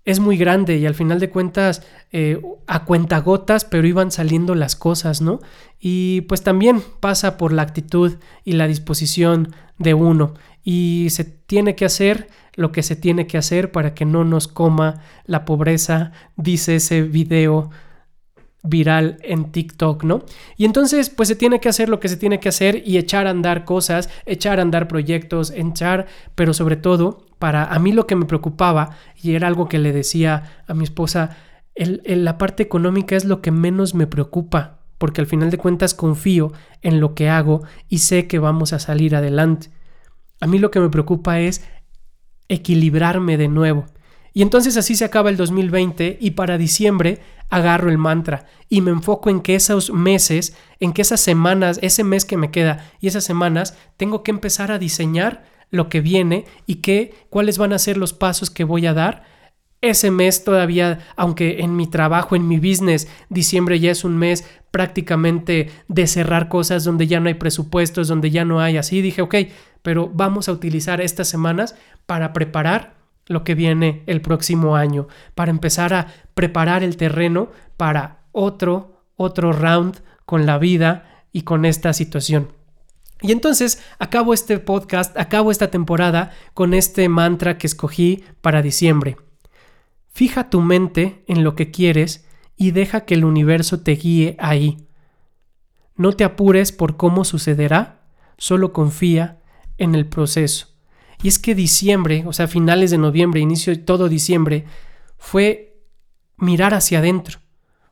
es 0.08 0.20
muy 0.20 0.38
grande 0.38 0.78
y 0.78 0.86
al 0.86 0.94
final 0.94 1.20
de 1.20 1.28
cuentas 1.28 1.82
eh, 2.12 2.40
a 2.66 2.86
cuentagotas, 2.86 3.66
pero 3.66 3.86
iban 3.86 4.10
saliendo 4.10 4.54
las 4.54 4.74
cosas, 4.74 5.20
¿no? 5.20 5.40
Y 5.78 6.22
pues 6.22 6.42
también 6.42 6.82
pasa 7.00 7.36
por 7.36 7.52
la 7.52 7.60
actitud 7.60 8.16
y 8.42 8.52
la 8.52 8.66
disposición 8.66 9.54
de 9.76 9.92
uno 9.92 10.32
y 10.64 11.08
se 11.10 11.24
tiene 11.24 11.74
que 11.74 11.84
hacer 11.84 12.28
lo 12.54 12.72
que 12.72 12.82
se 12.82 12.96
tiene 12.96 13.26
que 13.26 13.36
hacer 13.36 13.70
para 13.70 13.92
que 13.92 14.06
no 14.06 14.24
nos 14.24 14.48
coma 14.48 15.02
la 15.26 15.44
pobreza, 15.44 16.12
dice 16.36 16.76
ese 16.76 17.02
video 17.02 17.68
viral 18.68 19.18
en 19.22 19.50
TikTok, 19.52 20.04
¿no? 20.04 20.24
Y 20.56 20.64
entonces, 20.64 21.10
pues 21.10 21.28
se 21.28 21.36
tiene 21.36 21.60
que 21.60 21.68
hacer 21.68 21.88
lo 21.88 22.00
que 22.00 22.08
se 22.08 22.16
tiene 22.16 22.40
que 22.40 22.48
hacer 22.48 22.82
y 22.86 22.98
echar 22.98 23.26
a 23.26 23.30
andar 23.30 23.64
cosas, 23.64 24.10
echar 24.26 24.58
a 24.58 24.62
andar 24.62 24.88
proyectos, 24.88 25.50
echar, 25.50 26.06
pero 26.34 26.54
sobre 26.54 26.76
todo, 26.76 27.26
para 27.38 27.64
a 27.64 27.78
mí 27.78 27.92
lo 27.92 28.06
que 28.06 28.16
me 28.16 28.26
preocupaba, 28.26 28.96
y 29.20 29.34
era 29.34 29.46
algo 29.46 29.68
que 29.68 29.78
le 29.78 29.92
decía 29.92 30.62
a 30.66 30.74
mi 30.74 30.84
esposa, 30.84 31.36
la 31.76 32.38
parte 32.38 32.62
económica 32.62 33.16
es 33.16 33.24
lo 33.24 33.40
que 33.40 33.52
menos 33.52 33.94
me 33.94 34.06
preocupa, 34.06 34.80
porque 34.98 35.20
al 35.20 35.28
final 35.28 35.50
de 35.50 35.58
cuentas 35.58 35.94
confío 35.94 36.52
en 36.82 36.98
lo 36.98 37.14
que 37.14 37.28
hago 37.28 37.62
y 37.88 37.98
sé 37.98 38.26
que 38.26 38.40
vamos 38.40 38.72
a 38.72 38.80
salir 38.80 39.14
adelante. 39.14 39.70
A 40.40 40.46
mí 40.46 40.58
lo 40.58 40.70
que 40.70 40.80
me 40.80 40.88
preocupa 40.88 41.38
es 41.40 41.64
equilibrarme 42.48 43.36
de 43.36 43.48
nuevo. 43.48 43.86
Y 44.38 44.42
entonces 44.42 44.76
así 44.76 44.94
se 44.94 45.04
acaba 45.04 45.30
el 45.30 45.36
2020 45.36 46.18
y 46.20 46.30
para 46.30 46.58
diciembre 46.58 47.18
agarro 47.50 47.90
el 47.90 47.98
mantra 47.98 48.46
y 48.68 48.82
me 48.82 48.92
enfoco 48.92 49.30
en 49.30 49.40
que 49.40 49.56
esos 49.56 49.90
meses, 49.90 50.56
en 50.78 50.92
que 50.92 51.02
esas 51.02 51.18
semanas, 51.18 51.80
ese 51.82 52.04
mes 52.04 52.24
que 52.24 52.36
me 52.36 52.52
queda 52.52 52.88
y 53.00 53.08
esas 53.08 53.24
semanas, 53.24 53.76
tengo 53.96 54.22
que 54.22 54.30
empezar 54.30 54.70
a 54.70 54.78
diseñar 54.78 55.44
lo 55.72 55.88
que 55.88 56.00
viene 56.00 56.44
y 56.66 56.76
qué, 56.76 57.14
cuáles 57.30 57.58
van 57.58 57.72
a 57.72 57.80
ser 57.80 57.96
los 57.96 58.12
pasos 58.12 58.48
que 58.48 58.62
voy 58.62 58.86
a 58.86 58.94
dar. 58.94 59.24
Ese 59.80 60.12
mes 60.12 60.44
todavía, 60.44 61.00
aunque 61.16 61.58
en 61.58 61.74
mi 61.74 61.88
trabajo, 61.88 62.36
en 62.36 62.46
mi 62.46 62.58
business, 62.58 63.08
diciembre 63.30 63.80
ya 63.80 63.90
es 63.90 64.04
un 64.04 64.16
mes 64.18 64.44
prácticamente 64.70 65.72
de 65.88 66.06
cerrar 66.06 66.48
cosas 66.48 66.84
donde 66.84 67.08
ya 67.08 67.18
no 67.18 67.26
hay 67.26 67.34
presupuestos, 67.34 68.06
donde 68.06 68.30
ya 68.30 68.44
no 68.44 68.60
hay 68.60 68.76
así, 68.76 69.02
dije, 69.02 69.20
ok, 69.20 69.34
pero 69.82 70.08
vamos 70.14 70.48
a 70.48 70.52
utilizar 70.52 71.00
estas 71.00 71.26
semanas 71.26 71.74
para 72.06 72.32
preparar 72.32 72.97
lo 73.28 73.44
que 73.44 73.54
viene 73.54 74.02
el 74.06 74.20
próximo 74.20 74.74
año, 74.74 75.06
para 75.34 75.50
empezar 75.50 75.94
a 75.94 76.08
preparar 76.34 76.82
el 76.82 76.96
terreno 76.96 77.50
para 77.76 78.24
otro, 78.32 79.04
otro 79.16 79.52
round 79.52 80.02
con 80.24 80.46
la 80.46 80.58
vida 80.58 81.24
y 81.30 81.42
con 81.42 81.64
esta 81.64 81.92
situación. 81.92 82.52
Y 83.20 83.32
entonces 83.32 83.82
acabo 83.98 84.32
este 84.32 84.58
podcast, 84.58 85.16
acabo 85.18 85.50
esta 85.50 85.70
temporada 85.70 86.32
con 86.54 86.72
este 86.72 87.08
mantra 87.08 87.58
que 87.58 87.66
escogí 87.66 88.24
para 88.40 88.62
diciembre. 88.62 89.16
Fija 90.08 90.50
tu 90.50 90.60
mente 90.60 91.24
en 91.26 91.44
lo 91.44 91.54
que 91.54 91.70
quieres 91.70 92.26
y 92.56 92.70
deja 92.70 93.02
que 93.02 93.14
el 93.14 93.24
universo 93.24 93.80
te 93.80 93.92
guíe 93.92 94.36
ahí. 94.38 94.88
No 95.96 96.12
te 96.12 96.24
apures 96.24 96.72
por 96.72 96.96
cómo 96.96 97.24
sucederá, 97.24 98.02
solo 98.36 98.72
confía 98.72 99.40
en 99.78 99.94
el 99.94 100.06
proceso. 100.06 100.77
Y 101.22 101.28
es 101.28 101.38
que 101.38 101.54
diciembre, 101.54 102.24
o 102.26 102.32
sea, 102.32 102.46
finales 102.46 102.90
de 102.90 102.98
noviembre, 102.98 103.40
inicio 103.40 103.74
de 103.74 103.82
todo 103.82 104.08
diciembre, 104.08 104.64
fue 105.16 105.82
mirar 106.36 106.74
hacia 106.74 107.00
adentro, 107.00 107.40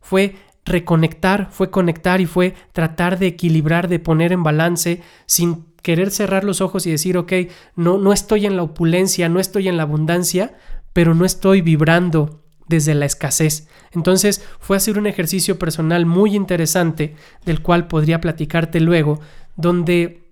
fue 0.01 0.37
reconectar, 0.65 1.49
fue 1.51 1.71
conectar 1.71 2.21
y 2.21 2.27
fue 2.27 2.55
tratar 2.73 3.19
de 3.19 3.29
equilibrar, 3.29 3.89
de 3.89 3.99
poner 3.99 4.33
en 4.33 4.43
balance 4.43 5.03
sin 5.27 5.67
querer 5.83 6.11
cerrar 6.11 6.45
los 6.45 6.61
ojos 6.61 6.87
y 6.87 6.91
decir, 6.91 7.17
ok, 7.17 7.33
no, 7.77 7.99
no 7.99 8.13
estoy 8.13 8.47
en 8.47 8.57
la 8.57 8.65
opulencia, 8.65 9.29
no 9.29 9.39
estoy 9.39 9.69
en 9.69 9.77
la 9.77 9.85
abundancia, 9.85 10.57
pero 10.93 11.15
no 11.15 11.25
estoy 11.25 11.61
vibrando 11.61 12.43
desde 12.69 12.95
la 12.95 13.07
escasez. 13.07 13.69
Entonces 13.93 14.45
fue 14.59 14.77
hacer 14.77 14.99
un 14.99 15.07
ejercicio 15.07 15.59
personal 15.59 16.05
muy 16.05 16.35
interesante, 16.35 17.15
del 17.45 17.63
cual 17.63 17.87
podría 17.87 18.21
platicarte 18.21 18.81
luego, 18.81 19.21
donde 19.57 20.26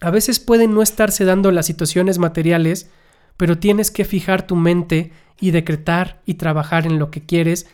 a 0.00 0.10
veces 0.10 0.38
pueden 0.38 0.74
no 0.74 0.82
estarse 0.82 1.24
dando 1.24 1.50
las 1.50 1.66
situaciones 1.66 2.18
materiales, 2.18 2.90
pero 3.36 3.58
tienes 3.58 3.90
que 3.90 4.04
fijar 4.04 4.46
tu 4.46 4.56
mente 4.56 5.12
y 5.40 5.50
decretar 5.50 6.22
y 6.24 6.34
trabajar 6.34 6.86
en 6.86 6.98
lo 6.98 7.10
que 7.10 7.24
quieres 7.24 7.66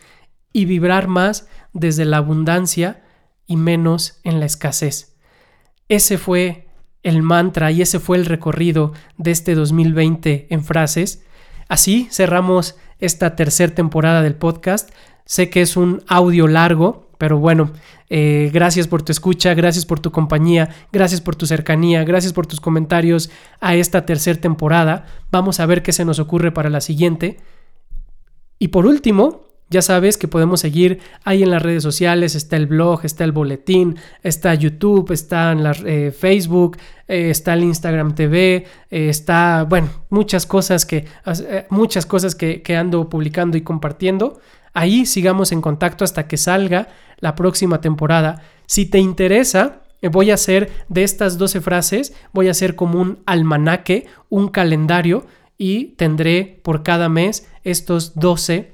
y 0.53 0.65
vibrar 0.65 1.07
más 1.07 1.47
desde 1.73 2.05
la 2.05 2.17
abundancia 2.17 3.03
y 3.45 3.57
menos 3.57 4.19
en 4.23 4.39
la 4.39 4.45
escasez. 4.45 5.15
Ese 5.89 6.17
fue 6.17 6.67
el 7.03 7.21
mantra 7.21 7.71
y 7.71 7.81
ese 7.81 7.99
fue 7.99 8.17
el 8.17 8.25
recorrido 8.25 8.93
de 9.17 9.31
este 9.31 9.53
2020 9.53 10.47
en 10.49 10.63
frases. 10.63 11.23
Así 11.67 12.07
cerramos 12.11 12.75
esta 12.99 13.35
tercera 13.35 13.75
temporada 13.75 14.23
del 14.23 14.35
podcast. 14.35 14.89
Sé 15.25 15.49
que 15.49 15.61
es 15.61 15.77
un 15.77 16.03
audio 16.07 16.47
largo, 16.47 17.04
pero 17.17 17.39
bueno, 17.39 17.71
eh, 18.09 18.49
gracias 18.53 18.87
por 18.87 19.01
tu 19.01 19.11
escucha, 19.11 19.53
gracias 19.53 19.85
por 19.85 19.99
tu 19.99 20.11
compañía, 20.11 20.69
gracias 20.91 21.21
por 21.21 21.35
tu 21.35 21.45
cercanía, 21.45 22.03
gracias 22.03 22.33
por 22.33 22.47
tus 22.47 22.59
comentarios 22.59 23.29
a 23.59 23.75
esta 23.75 24.05
tercera 24.05 24.39
temporada. 24.39 25.05
Vamos 25.31 25.59
a 25.59 25.65
ver 25.65 25.81
qué 25.81 25.91
se 25.91 26.05
nos 26.05 26.19
ocurre 26.19 26.51
para 26.51 26.69
la 26.69 26.81
siguiente. 26.81 27.37
Y 28.59 28.69
por 28.69 28.85
último, 28.85 29.45
ya 29.69 29.81
sabes 29.81 30.17
que 30.17 30.27
podemos 30.27 30.59
seguir 30.59 30.99
ahí 31.23 31.41
en 31.41 31.49
las 31.49 31.61
redes 31.61 31.81
sociales, 31.81 32.35
está 32.35 32.55
el 32.55 32.67
blog, 32.67 33.01
está 33.03 33.23
el 33.23 33.31
boletín, 33.31 33.97
está 34.21 34.53
YouTube, 34.53 35.11
está 35.11 35.51
en 35.51 35.63
la, 35.63 35.71
eh, 35.85 36.11
Facebook, 36.11 36.77
eh, 37.07 37.31
está 37.31 37.53
el 37.53 37.63
Instagram 37.63 38.13
TV, 38.13 38.65
está, 38.89 39.65
bueno, 39.67 39.89
muchas 40.09 40.45
cosas 40.45 40.85
que, 40.85 41.05
muchas 41.69 42.05
cosas 42.05 42.35
que, 42.35 42.61
que 42.61 42.75
ando 42.75 43.09
publicando 43.09 43.57
y 43.57 43.61
compartiendo. 43.61 44.39
Ahí 44.75 45.05
sigamos 45.05 45.53
en 45.53 45.61
contacto 45.61 46.03
hasta 46.03 46.27
que 46.27 46.35
salga 46.35 46.89
la 47.19 47.35
próxima 47.35 47.81
temporada. 47.81 48.41
Si 48.65 48.85
te 48.85 48.99
interesa, 48.99 49.83
voy 50.09 50.31
a 50.31 50.35
hacer 50.35 50.71
de 50.89 51.03
estas 51.03 51.37
12 51.37 51.61
frases, 51.61 52.13
voy 52.33 52.47
a 52.47 52.51
hacer 52.51 52.75
como 52.75 52.99
un 52.99 53.19
almanaque, 53.25 54.07
un 54.29 54.49
calendario 54.49 55.25
y 55.57 55.95
tendré 55.95 56.59
por 56.63 56.83
cada 56.83 57.09
mes 57.09 57.47
estos 57.63 58.15
12 58.15 58.73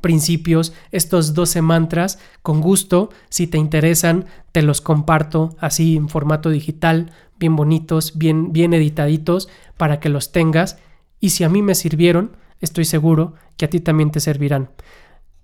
principios, 0.00 0.72
estos 0.90 1.34
12 1.34 1.62
mantras. 1.62 2.18
Con 2.42 2.60
gusto, 2.60 3.10
si 3.28 3.46
te 3.46 3.58
interesan, 3.58 4.26
te 4.52 4.62
los 4.62 4.80
comparto 4.80 5.56
así 5.58 5.96
en 5.96 6.08
formato 6.08 6.50
digital, 6.50 7.12
bien 7.38 7.56
bonitos, 7.56 8.18
bien, 8.18 8.52
bien 8.52 8.74
editaditos, 8.74 9.48
para 9.76 10.00
que 10.00 10.08
los 10.08 10.32
tengas. 10.32 10.78
Y 11.20 11.30
si 11.30 11.44
a 11.44 11.48
mí 11.48 11.62
me 11.62 11.74
sirvieron, 11.74 12.36
estoy 12.60 12.84
seguro 12.84 13.34
que 13.56 13.66
a 13.66 13.70
ti 13.70 13.80
también 13.80 14.10
te 14.10 14.20
servirán. 14.20 14.70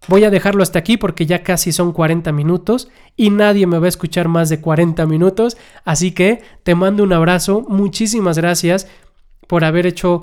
Voy 0.07 0.25
a 0.25 0.31
dejarlo 0.31 0.63
hasta 0.63 0.79
aquí 0.79 0.97
porque 0.97 1.27
ya 1.27 1.43
casi 1.43 1.73
son 1.73 1.93
40 1.93 2.33
minutos 2.33 2.89
y 3.17 3.31
nadie 3.31 3.67
me 3.67 3.79
va 3.79 3.87
a 3.87 3.89
escuchar 3.89 4.29
más 4.29 4.49
de 4.49 4.61
40 4.61 5.05
minutos. 5.07 5.57
Así 5.85 6.13
que 6.13 6.43
te 6.63 6.75
mando 6.75 7.03
un 7.03 7.13
abrazo. 7.13 7.65
Muchísimas 7.69 8.39
gracias 8.39 8.89
por 9.47 9.65
haber 9.65 9.87
hecho 9.87 10.23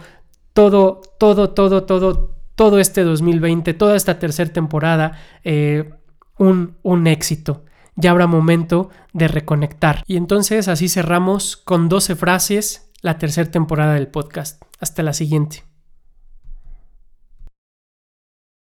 todo, 0.54 1.02
todo, 1.20 1.50
todo, 1.52 1.84
todo, 1.84 2.36
todo 2.56 2.80
este 2.80 3.04
2020, 3.04 3.74
toda 3.74 3.96
esta 3.96 4.18
tercera 4.18 4.52
temporada, 4.52 5.20
eh, 5.44 5.92
un, 6.38 6.78
un 6.82 7.08
éxito. 7.08 7.66
Ya 7.96 8.12
habrá 8.12 8.28
momento 8.28 8.90
de 9.14 9.28
reconectar. 9.28 10.04
Y 10.08 10.18
entonces 10.18 10.68
así 10.68 10.90
cerramos 10.90 11.58
con 11.58 11.90
12 11.90 12.16
frases 12.16 12.92
la 13.02 13.18
tercera 13.18 13.52
temporada 13.52 13.94
del 13.94 14.08
podcast. 14.08 14.62
Hasta 14.80 15.04
la 15.04 15.14
siguiente. 15.14 15.64